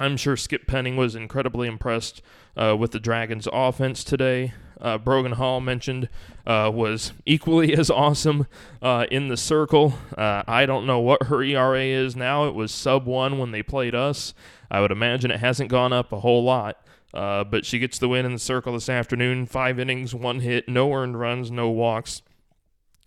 I'm 0.00 0.16
sure 0.16 0.36
Skip 0.36 0.66
Penning 0.66 0.96
was 0.96 1.14
incredibly 1.14 1.68
impressed 1.68 2.20
uh, 2.56 2.76
with 2.76 2.90
the 2.90 3.00
Dragons' 3.00 3.46
offense 3.52 4.02
today 4.02 4.54
uh, 4.84 4.98
Brogan 4.98 5.32
Hall 5.32 5.60
mentioned 5.60 6.08
uh, 6.46 6.70
was 6.72 7.12
equally 7.24 7.74
as 7.78 7.90
awesome 7.90 8.46
uh, 8.82 9.06
in 9.10 9.28
the 9.28 9.36
circle. 9.36 9.94
Uh, 10.16 10.42
I 10.46 10.66
don't 10.66 10.86
know 10.86 11.00
what 11.00 11.24
her 11.24 11.42
ERA 11.42 11.82
is 11.82 12.14
now. 12.14 12.46
It 12.46 12.54
was 12.54 12.70
sub 12.70 13.06
one 13.06 13.38
when 13.38 13.50
they 13.50 13.62
played 13.62 13.94
us. 13.94 14.34
I 14.70 14.80
would 14.80 14.92
imagine 14.92 15.30
it 15.30 15.40
hasn't 15.40 15.70
gone 15.70 15.92
up 15.92 16.12
a 16.12 16.20
whole 16.20 16.44
lot. 16.44 16.78
Uh, 17.14 17.44
but 17.44 17.64
she 17.64 17.78
gets 17.78 17.98
the 17.98 18.08
win 18.08 18.26
in 18.26 18.32
the 18.32 18.38
circle 18.40 18.72
this 18.72 18.88
afternoon. 18.88 19.46
Five 19.46 19.78
innings, 19.78 20.14
one 20.14 20.40
hit, 20.40 20.68
no 20.68 20.92
earned 20.92 21.18
runs, 21.18 21.48
no 21.48 21.70
walks, 21.70 22.22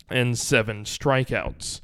and 0.08 0.36
seven 0.38 0.84
strikeouts. 0.84 1.82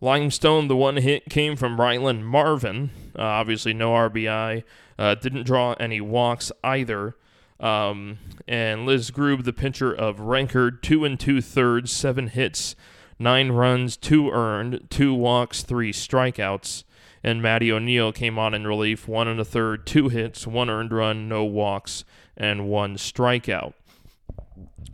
Limestone, 0.00 0.68
the 0.68 0.76
one 0.76 0.96
hit 0.96 1.28
came 1.28 1.56
from 1.56 1.76
Rylan 1.76 2.22
Marvin. 2.22 2.90
Uh, 3.18 3.22
obviously, 3.22 3.74
no 3.74 3.90
RBI. 3.90 4.62
didn't 4.96 5.42
draw 5.42 5.72
any 5.72 6.00
walks 6.00 6.52
either. 6.62 7.16
Um, 7.60 8.18
and 8.46 8.84
Liz 8.84 9.10
Grube, 9.10 9.44
the 9.44 9.52
pitcher 9.52 9.92
of 9.92 10.20
Rankard, 10.20 10.82
two 10.82 11.04
and 11.04 11.18
two 11.18 11.40
thirds, 11.40 11.92
seven 11.92 12.28
hits, 12.28 12.74
nine 13.18 13.52
runs, 13.52 13.96
two 13.96 14.30
earned, 14.30 14.88
two 14.90 15.14
walks, 15.14 15.62
three 15.62 15.92
strikeouts. 15.92 16.84
And 17.22 17.40
Maddie 17.40 17.72
O'Neill 17.72 18.12
came 18.12 18.38
on 18.38 18.52
in 18.52 18.66
relief, 18.66 19.08
one 19.08 19.28
and 19.28 19.40
a 19.40 19.44
third, 19.46 19.86
two 19.86 20.10
hits, 20.10 20.46
one 20.46 20.68
earned 20.68 20.92
run, 20.92 21.26
no 21.26 21.42
walks, 21.44 22.04
and 22.36 22.68
one 22.68 22.96
strikeout. 22.96 23.72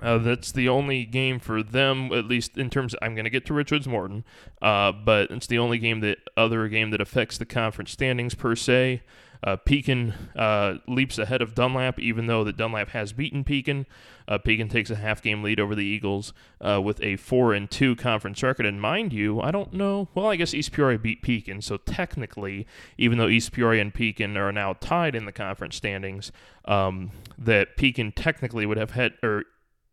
Uh, 0.00 0.18
that's 0.18 0.52
the 0.52 0.68
only 0.68 1.04
game 1.04 1.38
for 1.38 1.62
them, 1.62 2.12
at 2.12 2.24
least 2.26 2.56
in 2.56 2.70
terms. 2.70 2.94
Of, 2.94 3.00
I'm 3.02 3.14
going 3.14 3.24
to 3.24 3.30
get 3.30 3.44
to 3.46 3.52
Richwoods 3.52 3.86
Morton, 3.86 4.24
uh, 4.62 4.92
but 4.92 5.30
it's 5.30 5.46
the 5.46 5.58
only 5.58 5.78
game 5.78 6.00
that 6.00 6.18
other 6.36 6.68
game 6.68 6.90
that 6.90 7.00
affects 7.00 7.36
the 7.36 7.44
conference 7.44 7.90
standings 7.90 8.34
per 8.34 8.54
se. 8.54 9.02
Uh, 9.42 9.56
Pekin 9.56 10.14
uh, 10.36 10.74
leaps 10.86 11.18
ahead 11.18 11.40
of 11.40 11.54
Dunlap, 11.54 11.98
even 11.98 12.26
though 12.26 12.44
that 12.44 12.56
Dunlap 12.56 12.90
has 12.90 13.12
beaten 13.12 13.44
Pekin. 13.44 13.86
Uh, 14.28 14.38
Pekin 14.38 14.68
takes 14.68 14.90
a 14.90 14.96
half 14.96 15.22
game 15.22 15.42
lead 15.42 15.58
over 15.58 15.74
the 15.74 15.84
Eagles 15.84 16.32
uh, 16.60 16.80
with 16.82 17.02
a 17.02 17.16
four 17.16 17.52
and 17.54 17.70
two 17.70 17.96
conference 17.96 18.42
record. 18.42 18.66
And 18.66 18.80
mind 18.80 19.12
you, 19.12 19.40
I 19.40 19.50
don't 19.50 19.72
know. 19.72 20.08
Well, 20.14 20.26
I 20.26 20.36
guess 20.36 20.54
East 20.54 20.72
Peoria 20.72 20.98
beat 20.98 21.22
Pekin, 21.22 21.62
so 21.62 21.78
technically, 21.78 22.66
even 22.98 23.18
though 23.18 23.28
East 23.28 23.52
Peoria 23.52 23.80
and 23.80 23.94
Pekin 23.94 24.36
are 24.36 24.52
now 24.52 24.74
tied 24.74 25.14
in 25.14 25.24
the 25.24 25.32
conference 25.32 25.76
standings, 25.76 26.32
um, 26.66 27.10
that 27.38 27.76
Pekin 27.76 28.12
technically 28.12 28.66
would 28.66 28.76
have 28.76 28.92
had 28.92 29.14
or 29.22 29.44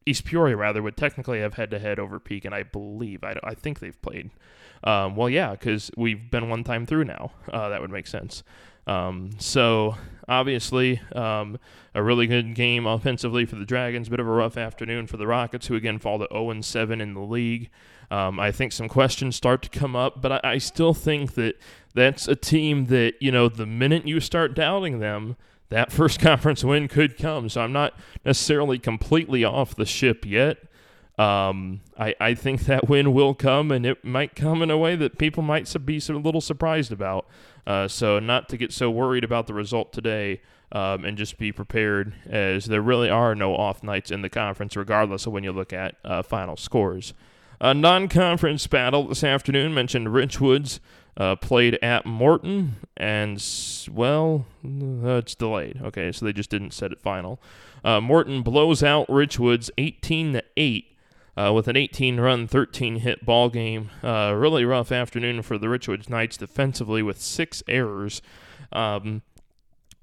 East 0.06 0.26
Peoria 0.26 0.56
rather 0.56 0.82
would 0.82 0.98
technically 0.98 1.40
have 1.40 1.56
head 1.56 1.72
to 1.72 1.80
head 1.80 2.00
over 2.00 2.20
Pekin. 2.20 2.54
I 2.54 2.64
believe. 2.64 3.24
I, 3.24 3.36
I 3.44 3.54
think 3.54 3.80
they've 3.80 4.02
played. 4.02 4.30
Um, 4.84 5.16
well, 5.16 5.30
yeah, 5.30 5.52
because 5.52 5.90
we've 5.98 6.30
been 6.30 6.50
one 6.50 6.64
time 6.64 6.86
through 6.86 7.06
now. 7.06 7.32
Uh, 7.52 7.70
that 7.70 7.82
would 7.82 7.90
make 7.90 8.08
sense. 8.08 8.44
Um, 8.88 9.32
so 9.38 9.95
obviously. 10.28 11.00
Um, 11.13 11.60
a 11.97 12.04
really 12.04 12.28
good 12.28 12.54
game 12.54 12.86
offensively 12.86 13.43
for 13.45 13.56
the 13.56 13.65
Dragons. 13.65 14.08
Bit 14.08 14.19
of 14.19 14.28
a 14.28 14.32
rough 14.32 14.56
afternoon 14.56 15.08
for 15.08 15.17
the 15.17 15.26
Rockets, 15.26 15.65
who 15.65 15.73
again 15.73 15.97
fall 15.97 16.19
to 16.19 16.28
0 16.32 16.62
7 16.62 17.02
in 17.02 17.15
the 17.15 17.21
league. 17.21 17.71
Um, 18.12 18.39
I 18.39 18.52
think 18.52 18.71
some 18.71 18.88
questions 18.88 19.36
start 19.36 19.63
to 19.63 19.69
come 19.69 19.95
up, 19.95 20.21
but 20.21 20.32
I, 20.32 20.39
I 20.43 20.58
still 20.60 20.93
think 20.93 21.34
that 21.34 21.60
that's 21.95 22.28
a 22.28 22.36
team 22.36 22.86
that, 22.86 23.15
you 23.19 23.32
know, 23.32 23.50
the 23.50 23.65
minute 23.65 24.08
you 24.08 24.19
start 24.19 24.54
doubting 24.54 25.00
them, 25.00 25.38
that 25.69 25.91
first 25.91 26.19
conference 26.19 26.63
win 26.63 26.88
could 26.88 27.17
come. 27.17 27.50
So 27.50 27.62
I'm 27.62 27.73
not 27.73 27.95
necessarily 28.23 28.78
completely 28.78 29.43
off 29.43 29.76
the 29.76 29.86
ship 29.86 30.23
yet. 30.23 30.58
Um, 31.17 31.82
I, 31.97 32.13
I 32.19 32.36
think 32.36 32.65
that 32.65 32.88
win 32.88 33.12
will 33.12 33.34
come, 33.34 33.71
and 33.71 33.88
it 33.88 34.06
might 34.06 34.36
come 34.36 34.62
in 34.62 34.69
a 34.69 34.78
way 34.78 34.95
that 34.95 35.17
people 35.17 35.41
might 35.41 35.73
be 35.84 35.97
a 35.97 36.12
little 36.13 36.41
surprised 36.41 36.91
about. 36.91 37.26
Uh, 37.68 37.86
so, 37.86 38.18
not 38.18 38.48
to 38.48 38.56
get 38.56 38.72
so 38.72 38.90
worried 38.90 39.26
about 39.26 39.46
the 39.46 39.54
result 39.54 39.92
today, 39.92 40.40
um, 40.72 41.04
and 41.04 41.18
just 41.18 41.38
be 41.38 41.52
prepared, 41.52 42.14
as 42.26 42.66
there 42.66 42.82
really 42.82 43.10
are 43.10 43.36
no 43.36 43.54
off 43.58 43.84
nights 43.84 44.10
in 44.10 44.22
the 44.22 44.30
conference, 44.30 44.78
regardless 44.78 45.26
of 45.26 45.34
when 45.34 45.44
you 45.44 45.52
look 45.52 45.74
at 45.74 45.96
uh, 46.06 46.22
final 46.22 46.56
scores. 46.56 47.14
A 47.60 47.74
non 47.74 48.08
conference 48.08 48.66
battle 48.68 49.10
this 49.10 49.22
afternoon 49.22 49.74
mentioned 49.74 50.08
Richwoods 50.08 50.80
uh, 51.18 51.36
played 51.36 51.78
at 51.82 52.06
Morton, 52.06 52.78
and, 52.96 53.44
well, 53.92 54.46
it's 54.64 55.36
delayed. 55.36 55.82
Okay, 55.84 56.14
so 56.14 56.26
they 56.26 56.32
just 56.34 56.50
didn't 56.50 56.72
set 56.72 56.94
it 56.94 57.02
final. 57.02 57.38
Uh, 57.84 58.00
Morton 58.00 58.44
blows 58.44 58.82
out 58.82 59.08
Richwoods 59.08 59.70
18 59.78 60.34
to 60.34 60.44
8 60.56 60.97
uh, 61.38 61.54
with 61.54 61.67
an 61.67 61.78
18 61.78 62.19
run, 62.19 62.47
13 62.47 62.97
hit 62.97 63.23
ball 63.23 63.50
game. 63.50 63.91
Uh, 64.04 64.34
really 64.36 64.65
rough 64.65 64.91
afternoon 64.91 65.43
for 65.43 65.58
the 65.58 65.67
Richwoods 65.67 66.10
Knights 66.10 66.36
defensively 66.38 67.04
with 67.04 67.21
six 67.21 67.62
errors. 67.67 68.21
Um, 68.71 69.21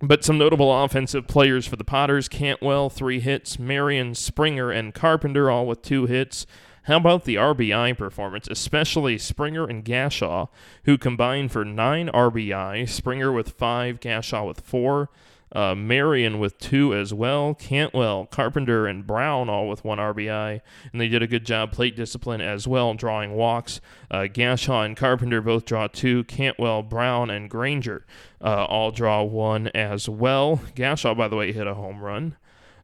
but 0.00 0.24
some 0.24 0.38
notable 0.38 0.84
offensive 0.84 1.26
players 1.26 1.66
for 1.66 1.76
the 1.76 1.84
Potters 1.84 2.28
Cantwell, 2.28 2.90
three 2.90 3.20
hits, 3.20 3.58
Marion, 3.58 4.14
Springer, 4.14 4.70
and 4.70 4.94
Carpenter, 4.94 5.50
all 5.50 5.66
with 5.66 5.82
two 5.82 6.06
hits. 6.06 6.46
How 6.84 6.98
about 6.98 7.24
the 7.24 7.36
RBI 7.36 7.96
performance, 7.96 8.46
especially 8.50 9.16
Springer 9.16 9.64
and 9.64 9.84
Gashaw, 9.84 10.48
who 10.84 10.98
combined 10.98 11.50
for 11.50 11.64
nine 11.64 12.08
RBI, 12.08 12.88
Springer 12.88 13.32
with 13.32 13.50
five, 13.50 14.00
Gashaw 14.00 14.46
with 14.46 14.60
four. 14.60 15.08
Uh, 15.54 15.74
Marion 15.74 16.38
with 16.40 16.58
two 16.58 16.92
as 16.94 17.14
well. 17.14 17.54
Cantwell, 17.54 18.26
Carpenter, 18.26 18.86
and 18.86 19.06
Brown 19.06 19.48
all 19.48 19.68
with 19.68 19.84
one 19.84 19.98
RBI. 19.98 20.60
And 20.92 21.00
they 21.00 21.08
did 21.08 21.22
a 21.22 21.28
good 21.28 21.46
job 21.46 21.72
plate 21.72 21.94
discipline 21.94 22.40
as 22.40 22.66
well, 22.66 22.94
drawing 22.94 23.32
walks. 23.34 23.80
Uh, 24.10 24.22
Gashaw 24.22 24.84
and 24.84 24.96
Carpenter 24.96 25.40
both 25.40 25.64
draw 25.64 25.86
two. 25.86 26.24
Cantwell, 26.24 26.82
Brown, 26.82 27.30
and 27.30 27.48
Granger 27.48 28.04
uh, 28.42 28.64
all 28.64 28.90
draw 28.90 29.22
one 29.22 29.68
as 29.68 30.08
well. 30.08 30.60
Gashaw, 30.74 31.16
by 31.16 31.28
the 31.28 31.36
way, 31.36 31.52
hit 31.52 31.66
a 31.66 31.74
home 31.74 32.00
run. 32.02 32.36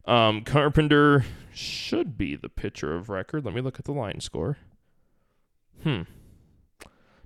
Um, 0.05 0.43
Carpenter 0.43 1.25
should 1.53 2.17
be 2.17 2.35
the 2.35 2.49
pitcher 2.49 2.95
of 2.95 3.09
record. 3.09 3.45
Let 3.45 3.53
me 3.53 3.61
look 3.61 3.79
at 3.79 3.85
the 3.85 3.91
line 3.91 4.19
score. 4.21 4.57
Hmm. 5.83 6.03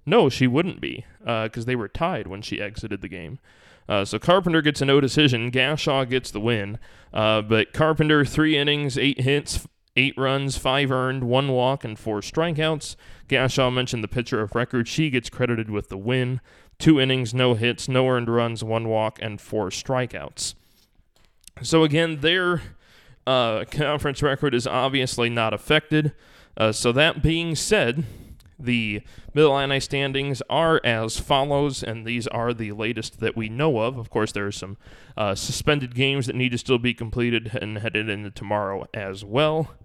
No, 0.05 0.29
she 0.29 0.45
wouldn't 0.45 0.81
be, 0.81 1.05
because 1.19 1.63
uh, 1.63 1.65
they 1.65 1.75
were 1.75 1.88
tied 1.88 2.27
when 2.27 2.41
she 2.41 2.62
exited 2.62 3.01
the 3.01 3.08
game. 3.08 3.39
Uh, 3.88 4.04
so 4.04 4.17
Carpenter 4.17 4.62
gets 4.62 4.82
a 4.82 4.86
no 4.86 5.00
decision. 5.00 5.52
Gashaw 5.52 6.10
gets 6.10 6.32
the 6.32 6.39
win. 6.39 6.80
Uh, 7.13 7.41
but 7.41 7.74
Carpenter, 7.74 8.26
three 8.26 8.58
innings, 8.58 8.98
eight 8.98 9.21
hits, 9.21 9.67
eight 9.95 10.17
runs, 10.17 10.58
five 10.58 10.91
earned, 10.91 11.24
one 11.24 11.50
walk, 11.52 11.84
and 11.84 11.98
four 11.98 12.21
strikeouts. 12.21 12.95
Gashaw 13.30 13.74
mentioned 13.74 14.04
the 14.04 14.08
pitcher 14.08 14.41
of 14.41 14.56
record. 14.56 14.88
She 14.88 15.10
gets 15.10 15.30
credited 15.30 15.69
with 15.69 15.89
the 15.89 15.98
win. 15.98 16.41
Two 16.78 17.00
innings, 17.00 17.34
no 17.34 17.54
hits, 17.54 17.88
no 17.88 18.08
earned 18.10 18.30
runs, 18.30 18.63
one 18.63 18.88
walk, 18.89 19.19
and 19.21 19.39
four 19.39 19.69
strikeouts. 19.69 20.56
So 21.62 21.84
again, 21.84 22.19
their 22.19 22.62
uh, 23.26 23.63
conference 23.71 24.21
record 24.21 24.54
is 24.54 24.67
obviously 24.67 25.30
not 25.30 25.54
affected. 25.54 26.12
Uh, 26.58 26.71
so 26.71 26.91
that 26.91 27.21
being 27.24 27.56
said, 27.56 28.04
the 28.60 29.02
Middle 29.34 29.58
Illini 29.58 29.80
standings 29.80 30.41
are 30.50 30.82
as 30.84 31.20
follows, 31.20 31.84
and 31.84 32.06
these 32.06 32.28
are 32.28 32.54
the 32.54 32.72
latest 32.72 33.20
that 33.20 33.36
we 33.36 33.50
know 33.50 33.80
of. 33.80 33.98
Of 33.98 34.10
course, 34.10 34.32
there 34.32 34.48
are 34.48 34.52
some 34.52 34.78
uh, 35.18 35.36
suspended 35.36 35.96
games 35.96 36.28
that 36.28 36.36
need 36.36 36.52
to 36.54 36.58
still 36.58 36.80
be 36.80 36.94
completed 36.94 37.58
and 37.62 37.78
headed 37.80 38.10
into 38.10 38.32
tomorrow 38.32 38.88
as 38.94 39.24
well. 39.26 39.76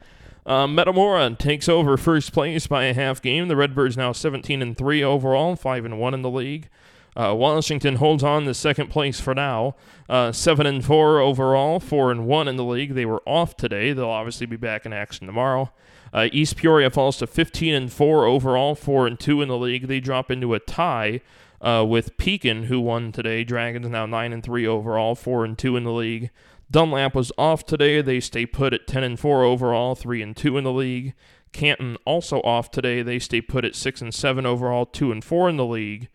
Uh, 0.46 0.66
Metamora 0.66 1.36
takes 1.38 1.68
over 1.68 1.96
first 1.96 2.32
place 2.32 2.66
by 2.66 2.84
a 2.84 2.94
half 2.94 3.20
game. 3.20 3.48
The 3.48 3.56
Redbirds 3.56 3.96
now 3.96 4.12
17 4.12 4.62
and 4.62 4.76
3 4.76 5.02
overall, 5.02 5.54
5 5.56 5.84
and 5.84 5.98
1 5.98 6.14
in 6.14 6.22
the 6.22 6.30
league. 6.30 6.68
Uh, 7.16 7.34
Washington 7.34 7.96
holds 7.96 8.22
on 8.22 8.44
to 8.44 8.54
second 8.54 8.88
place 8.88 9.20
for 9.20 9.34
now, 9.34 9.74
uh, 10.08 10.30
seven 10.30 10.64
and 10.64 10.84
four 10.84 11.18
overall, 11.18 11.80
four 11.80 12.10
and 12.10 12.26
one 12.26 12.46
in 12.46 12.56
the 12.56 12.64
league. 12.64 12.94
They 12.94 13.04
were 13.04 13.22
off 13.26 13.56
today. 13.56 13.92
They'll 13.92 14.06
obviously 14.06 14.46
be 14.46 14.56
back 14.56 14.86
in 14.86 14.92
action 14.92 15.26
tomorrow. 15.26 15.72
Uh, 16.12 16.28
East 16.32 16.56
Peoria 16.56 16.90
falls 16.90 17.18
to 17.18 17.26
15 17.26 17.74
and 17.74 17.92
4 17.92 18.24
overall, 18.24 18.74
4 18.74 19.06
and 19.06 19.18
2 19.20 19.42
in 19.42 19.48
the 19.48 19.56
league. 19.56 19.86
They 19.86 20.00
drop 20.00 20.30
into 20.30 20.54
a 20.54 20.58
tie 20.58 21.20
uh, 21.60 21.84
with 21.88 22.16
Pekin, 22.16 22.64
who 22.64 22.80
won 22.80 23.12
today. 23.12 23.44
Dragons 23.44 23.88
now 23.88 24.06
9 24.06 24.32
and 24.32 24.42
3 24.42 24.66
overall, 24.66 25.14
4 25.14 25.44
and 25.44 25.58
2 25.58 25.76
in 25.76 25.84
the 25.84 25.92
league. 25.92 26.30
Dunlap 26.70 27.14
was 27.14 27.32
off 27.36 27.64
today. 27.64 28.00
They 28.00 28.20
stay 28.20 28.46
put 28.46 28.72
at 28.72 28.86
10 28.86 29.02
and 29.02 29.18
4 29.18 29.44
overall, 29.44 29.94
3 29.94 30.22
and 30.22 30.36
2 30.36 30.56
in 30.58 30.64
the 30.64 30.72
league. 30.72 31.14
Canton 31.52 31.96
also 32.04 32.40
off 32.42 32.70
today. 32.70 33.02
They 33.02 33.18
stay 33.18 33.40
put 33.40 33.64
at 33.64 33.74
6 33.74 34.00
and 34.00 34.14
7 34.14 34.46
overall, 34.46 34.86
2 34.86 35.10
and 35.10 35.24
4 35.24 35.48
in 35.48 35.56
the 35.56 35.66
league. 35.66 36.08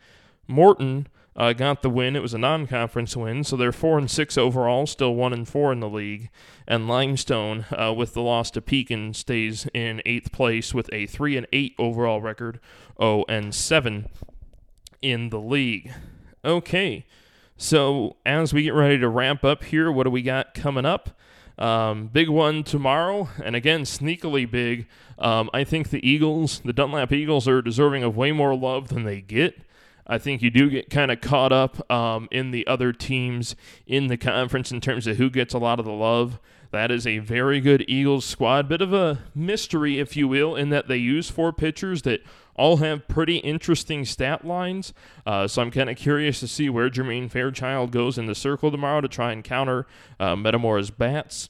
Morton 0.48 1.08
uh, 1.36 1.54
got 1.54 1.82
the 1.82 1.90
win. 1.90 2.16
It 2.16 2.22
was 2.22 2.34
a 2.34 2.38
non-conference 2.38 3.18
win, 3.18 3.44
so 3.44 3.56
they're 3.56 3.72
four 3.72 3.98
and 3.98 4.10
six 4.10 4.38
overall, 4.38 4.88
still 4.88 5.16
one 5.16 5.34
and 5.34 5.48
four 5.48 5.72
in 5.72 5.82
the 5.82 5.90
league. 5.90 6.30
And 6.68 6.88
Limestone, 6.88 7.66
uh, 7.72 7.94
with 7.94 8.14
the 8.14 8.22
loss 8.22 8.50
to 8.52 8.62
Pekin, 8.62 9.14
stays 9.14 9.68
in 9.74 10.02
eighth 10.06 10.32
place 10.32 10.74
with 10.74 10.90
a 10.94 11.06
three 11.06 11.36
and 11.36 11.48
eight 11.52 11.76
overall 11.78 12.22
record, 12.22 12.60
oh 13.00 13.26
and 13.28 13.54
seven 13.54 14.08
in 15.02 15.30
the 15.30 15.40
league. 15.40 15.92
Okay, 16.44 17.06
so 17.58 18.16
as 18.26 18.54
we 18.54 18.64
get 18.64 18.74
ready 18.74 18.98
to 18.98 19.10
ramp 19.10 19.44
up 19.44 19.66
here, 19.66 19.92
what 19.92 20.04
do 20.04 20.10
we 20.10 20.22
got 20.22 20.54
coming 20.54 20.86
up? 20.86 21.10
Um, 21.58 22.08
big 22.08 22.30
one 22.30 22.64
tomorrow, 22.64 23.30
and 23.44 23.56
again, 23.56 23.84
sneakily 23.84 24.50
big. 24.50 24.88
Um, 25.18 25.50
I 25.54 25.64
think 25.64 25.90
the 25.90 26.08
Eagles, 26.08 26.62
the 26.66 26.74
Dunlap 26.74 27.14
Eagles, 27.14 27.48
are 27.48 27.62
deserving 27.62 28.04
of 28.04 28.18
way 28.18 28.32
more 28.32 28.56
love 28.56 28.90
than 28.90 29.04
they 29.04 29.22
get. 29.22 29.62
I 30.08 30.18
think 30.18 30.42
you 30.42 30.50
do 30.50 30.70
get 30.70 30.90
kind 30.90 31.12
of 31.12 31.22
caught 31.22 31.52
up 31.52 31.90
um, 31.92 32.28
in 32.32 32.52
the 32.52 32.66
other 32.68 32.94
teams 32.94 33.56
in 33.88 34.08
the 34.08 34.18
conference 34.18 34.72
in 34.72 34.82
terms 34.82 35.08
of 35.08 35.18
who 35.18 35.30
gets 35.30 35.54
a 35.54 35.58
lot 35.58 35.80
of 35.80 35.86
the 35.86 35.92
love. 35.92 36.40
That 36.72 36.92
is 36.92 37.08
a 37.08 37.20
very 37.20 37.62
good 37.62 37.86
Eagles 37.88 38.26
squad. 38.26 38.68
Bit 38.68 38.82
of 38.82 38.94
a 38.94 39.20
mystery, 39.34 40.00
if 40.00 40.18
you 40.18 40.28
will, 40.28 40.56
in 40.56 40.70
that 40.70 40.88
they 40.88 40.98
use 40.98 41.30
four 41.30 41.54
pitchers 41.54 42.02
that 42.04 42.22
all 42.56 42.78
have 42.78 43.08
pretty 43.08 43.38
interesting 43.38 44.06
stat 44.06 44.46
lines. 44.46 44.94
Uh, 45.26 45.48
so 45.48 45.62
I'm 45.62 45.72
kind 45.72 45.90
of 45.90 45.98
curious 45.98 46.40
to 46.42 46.48
see 46.48 46.70
where 46.70 46.90
Jermaine 46.90 47.32
Fairchild 47.32 47.92
goes 47.92 48.18
in 48.18 48.26
the 48.26 48.36
circle 48.36 48.72
tomorrow 48.72 49.02
to 49.02 49.08
try 49.08 49.32
and 49.32 49.44
counter 49.44 49.88
uh, 50.20 50.36
Metamora's 50.36 50.92
bats. 50.92 51.50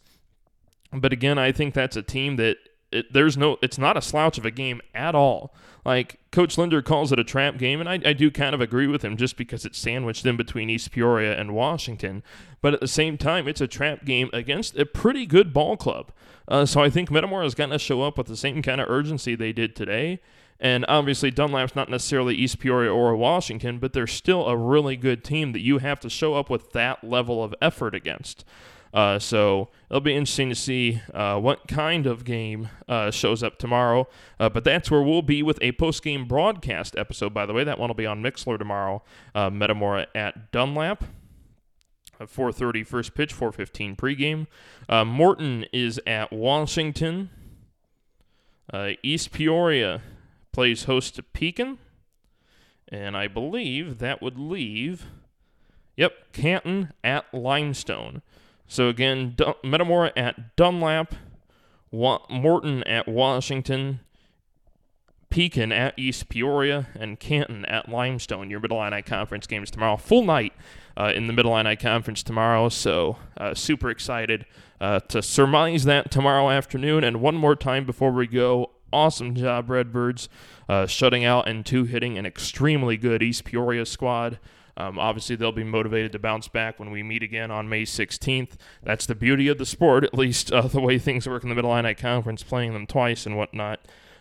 But 0.94 1.12
again, 1.12 1.38
I 1.38 1.52
think 1.52 1.74
that's 1.74 1.96
a 1.96 2.02
team 2.04 2.38
that 2.38 2.58
it, 2.91 3.12
there's 3.12 3.38
no, 3.38 3.58
it's 3.62 3.78
not 3.78 3.98
a 3.98 4.02
slouch 4.02 4.38
of 4.38 4.46
a 4.46 4.52
game 4.52 4.82
at 4.94 5.15
all. 5.15 5.54
Like 5.86 6.19
Coach 6.32 6.58
Linder 6.58 6.82
calls 6.82 7.12
it 7.12 7.19
a 7.19 7.24
trap 7.24 7.58
game, 7.58 7.80
and 7.80 7.88
I, 7.88 8.00
I 8.04 8.13
do 8.13 8.32
kind 8.32 8.56
of 8.56 8.60
agree 8.60 8.88
with 8.88 9.06
him 9.06 9.15
just 9.15 9.38
because 9.38 9.65
it's 9.65 9.78
sandwiched 9.78 10.26
in 10.26 10.36
between 10.36 10.69
East 10.69 10.91
Peoria 10.91 11.39
and 11.39 11.54
Washington. 11.54 12.24
But 12.60 12.74
at 12.74 12.80
the 12.80 12.88
same 12.88 13.17
time, 13.19 13.48
it's 13.48 13.62
a 13.62 13.67
trap 13.67 14.04
game 14.04 14.32
against 14.34 14.78
a 14.78 14.86
pretty 14.86 15.28
good 15.28 15.54
ball 15.54 15.78
club. 15.78 16.12
Uh, 16.48 16.65
so 16.65 16.82
I 16.82 16.89
think 16.89 17.12
Metamora 17.12 17.45
is 17.45 17.56
going 17.56 17.69
to 17.69 17.80
show 17.80 18.02
up 18.02 18.17
with 18.17 18.28
the 18.28 18.36
same 18.36 18.63
kind 18.63 18.82
of 18.82 18.89
urgency 18.89 19.36
they 19.36 19.54
did 19.54 19.76
today. 19.76 20.19
And 20.60 20.86
obviously, 20.88 21.32
Dunlap's 21.32 21.76
not 21.76 21.89
necessarily 21.89 22.34
East 22.34 22.60
Peoria 22.60 22.91
or 22.91 23.15
Washington, 23.15 23.78
but 23.78 23.93
they're 23.93 24.08
still 24.08 24.48
a 24.48 24.58
really 24.58 24.95
good 24.95 25.24
team 25.24 25.52
that 25.52 25.60
you 25.60 25.80
have 25.80 26.00
to 26.00 26.10
show 26.10 26.34
up 26.34 26.50
with 26.50 26.71
that 26.71 27.04
level 27.04 27.43
of 27.43 27.54
effort 27.62 27.93
against. 27.93 28.45
Uh, 28.95 29.19
so 29.19 29.67
it'll 29.89 29.99
be 29.99 30.15
interesting 30.15 30.47
to 30.47 30.55
see 30.55 31.01
uh, 31.13 31.38
what 31.38 31.67
kind 31.67 32.08
of 32.08 32.23
game 32.23 32.69
uh, 32.88 33.12
shows 33.12 33.43
up 33.43 33.60
tomorrow. 33.60 34.08
Uh, 34.39 34.47
but 34.47 34.63
that's 34.63 34.89
where 34.89 35.01
we'll 35.01 35.21
be 35.21 35.43
with 35.43 35.60
a 35.62 35.73
post 35.73 36.01
game 36.01 36.25
broadcast 36.25 36.95
episode, 36.97 37.34
by 37.34 37.45
the 37.45 37.51
way. 37.51 37.65
That 37.65 37.77
one 37.77 37.89
will 37.89 37.95
be 37.95 38.05
on 38.05 38.23
Mixlr 38.23 38.58
tomorrow. 38.58 39.03
Uh, 39.36 39.49
Metamora 39.49 40.08
at 40.15 40.53
Dunlap. 40.53 41.03
4.30 42.21 42.88
first 42.88 43.13
pitch, 43.13 43.36
4.15 43.36 43.97
pregame. 43.97 44.47
Uh, 44.88 45.03
Morton 45.03 45.65
is 45.73 45.99
at 46.08 46.31
Washington. 46.31 47.29
East 49.03 49.34
Peoria 49.34 50.01
plays 50.53 50.86
host 50.86 51.15
to 51.15 51.23
Pekin. 51.23 51.77
And 52.88 53.17
I 53.17 53.27
believe 53.27 53.99
that 53.99 54.21
would 54.21 54.39
leave, 54.39 55.08
yep, 55.97 56.31
Canton 56.31 56.93
at 57.03 57.25
Limestone. 57.34 58.21
So 58.67 58.89
again, 58.89 59.36
Metamora 59.63 60.12
at 60.15 60.56
Dunlap, 60.56 61.15
Wa- 61.91 62.25
Morton 62.30 62.84
at 62.84 63.08
Washington, 63.08 63.99
Pekin 65.30 65.71
at 65.71 65.97
East 65.97 66.30
Peoria, 66.30 66.88
and 66.95 67.19
Canton 67.19 67.65
at 67.65 67.89
Limestone. 67.89 68.49
Your 68.49 68.60
Middle 68.60 68.82
Illini 68.82 69.01
Conference 69.01 69.47
games 69.47 69.69
tomorrow. 69.69 69.97
Full 69.97 70.23
night 70.23 70.54
uh, 70.97 71.12
in 71.13 71.28
the 71.28 71.34
Middle 71.34 71.54
Illini 71.54 71.75
Conference 71.75 72.23
tomorrow, 72.23 72.69
so 72.69 73.17
uh, 73.38 73.54
super 73.54 73.89
excited 73.89 74.45
uh, 74.80 74.99
to 75.01 75.21
surmise 75.21 75.84
that 75.86 76.10
tomorrow 76.10 76.49
afternoon. 76.49 77.04
And 77.04 77.21
one 77.21 77.36
more 77.36 77.56
time 77.56 77.86
before 77.86 78.12
we 78.12 78.28
go, 78.28 78.71
awesome 78.91 79.36
job, 79.36 79.69
Redbirds, 79.69 80.30
uh, 80.69 80.86
shutting 80.88 81.25
out 81.25 81.47
and 81.47 81.65
two 81.65 81.84
hitting 81.84 82.17
an 82.17 82.25
extremely 82.25 82.97
good 82.97 83.21
East 83.21 83.43
Peoria 83.43 83.86
squad. 83.86 84.39
Um, 84.77 84.99
obviously, 84.99 85.35
they'll 85.35 85.51
be 85.51 85.63
motivated 85.63 86.11
to 86.11 86.19
bounce 86.19 86.47
back 86.47 86.79
when 86.79 86.91
we 86.91 87.01
meet 87.01 87.23
again 87.23 87.49
on 87.49 87.69
May 87.69 87.83
16th. 87.83 88.53
That's 88.83 89.05
the 89.05 89.15
beauty 89.15 89.47
of 89.47 89.57
the 89.57 89.65
sport, 89.65 90.03
at 90.03 90.13
least 90.13 90.51
uh, 90.53 90.63
the 90.63 90.81
way 90.81 90.97
things 90.97 91.27
work 91.27 91.43
in 91.43 91.49
the 91.49 91.55
Middle 91.55 91.71
Illini 91.71 91.93
Conference, 91.93 92.43
playing 92.43 92.73
them 92.73 92.85
twice 92.85 93.25
and 93.25 93.38
whatnot. 93.38 93.79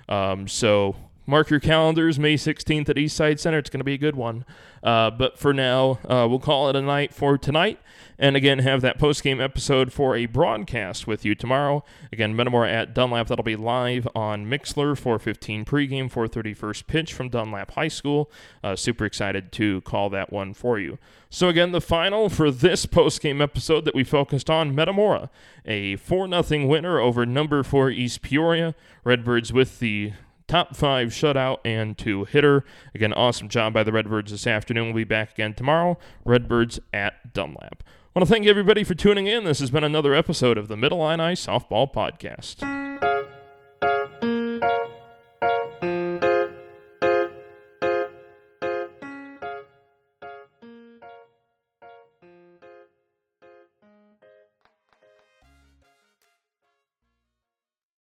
Um, 0.08 0.46
so 0.46 0.96
mark 1.26 1.50
your 1.50 1.60
calendars, 1.60 2.18
May 2.18 2.34
16th 2.34 2.88
at 2.88 2.96
Eastside 2.96 3.38
Center. 3.38 3.58
It's 3.58 3.70
going 3.70 3.80
to 3.80 3.84
be 3.84 3.94
a 3.94 3.98
good 3.98 4.16
one. 4.16 4.44
Uh, 4.82 5.10
but 5.10 5.38
for 5.38 5.54
now, 5.54 5.98
uh, 6.08 6.26
we'll 6.28 6.38
call 6.38 6.68
it 6.68 6.76
a 6.76 6.82
night 6.82 7.14
for 7.14 7.38
tonight. 7.38 7.78
And 8.18 8.36
again, 8.36 8.60
have 8.60 8.80
that 8.82 8.98
post 8.98 9.22
game 9.22 9.40
episode 9.40 9.92
for 9.92 10.14
a 10.14 10.26
broadcast 10.26 11.06
with 11.06 11.24
you 11.24 11.34
tomorrow. 11.34 11.84
Again, 12.12 12.36
Metamora 12.36 12.70
at 12.70 12.94
Dunlap. 12.94 13.26
That'll 13.26 13.42
be 13.42 13.56
live 13.56 14.06
on 14.14 14.46
Mixlr 14.46 14.96
415 14.96 15.64
pregame, 15.64 16.10
430 16.10 16.54
first 16.54 16.86
pitch 16.86 17.12
from 17.12 17.28
Dunlap 17.28 17.72
High 17.72 17.88
School. 17.88 18.30
Uh, 18.62 18.76
super 18.76 19.04
excited 19.04 19.50
to 19.52 19.80
call 19.80 20.10
that 20.10 20.32
one 20.32 20.54
for 20.54 20.78
you. 20.78 20.98
So 21.28 21.48
again, 21.48 21.72
the 21.72 21.80
final 21.80 22.28
for 22.28 22.50
this 22.52 22.86
post 22.86 23.20
game 23.20 23.40
episode 23.40 23.84
that 23.86 23.94
we 23.94 24.04
focused 24.04 24.48
on 24.48 24.74
Metamora, 24.74 25.30
a 25.64 25.96
4 25.96 26.28
0 26.42 26.66
winner 26.66 27.00
over 27.00 27.26
number 27.26 27.62
4 27.64 27.90
East 27.90 28.22
Peoria. 28.22 28.76
Redbirds 29.02 29.52
with 29.52 29.80
the 29.80 30.12
top 30.46 30.76
five 30.76 31.08
shutout 31.08 31.58
and 31.64 31.96
two 31.96 32.24
hitter. 32.24 32.64
Again, 32.94 33.12
awesome 33.12 33.48
job 33.48 33.72
by 33.72 33.82
the 33.82 33.92
Redbirds 33.92 34.30
this 34.30 34.46
afternoon. 34.46 34.86
We'll 34.86 34.94
be 34.94 35.04
back 35.04 35.32
again 35.32 35.54
tomorrow. 35.54 35.98
Redbirds 36.24 36.80
at 36.92 37.32
Dunlap. 37.32 37.82
I 37.82 38.18
want 38.18 38.28
to 38.28 38.32
thank 38.32 38.46
everybody 38.46 38.84
for 38.84 38.94
tuning 38.94 39.26
in. 39.26 39.44
This 39.44 39.58
has 39.58 39.70
been 39.70 39.84
another 39.84 40.14
episode 40.14 40.56
of 40.56 40.68
the 40.68 40.76
Middle 40.76 41.00
Illini 41.00 41.34
Softball 41.34 41.92
Podcast. 41.92 42.83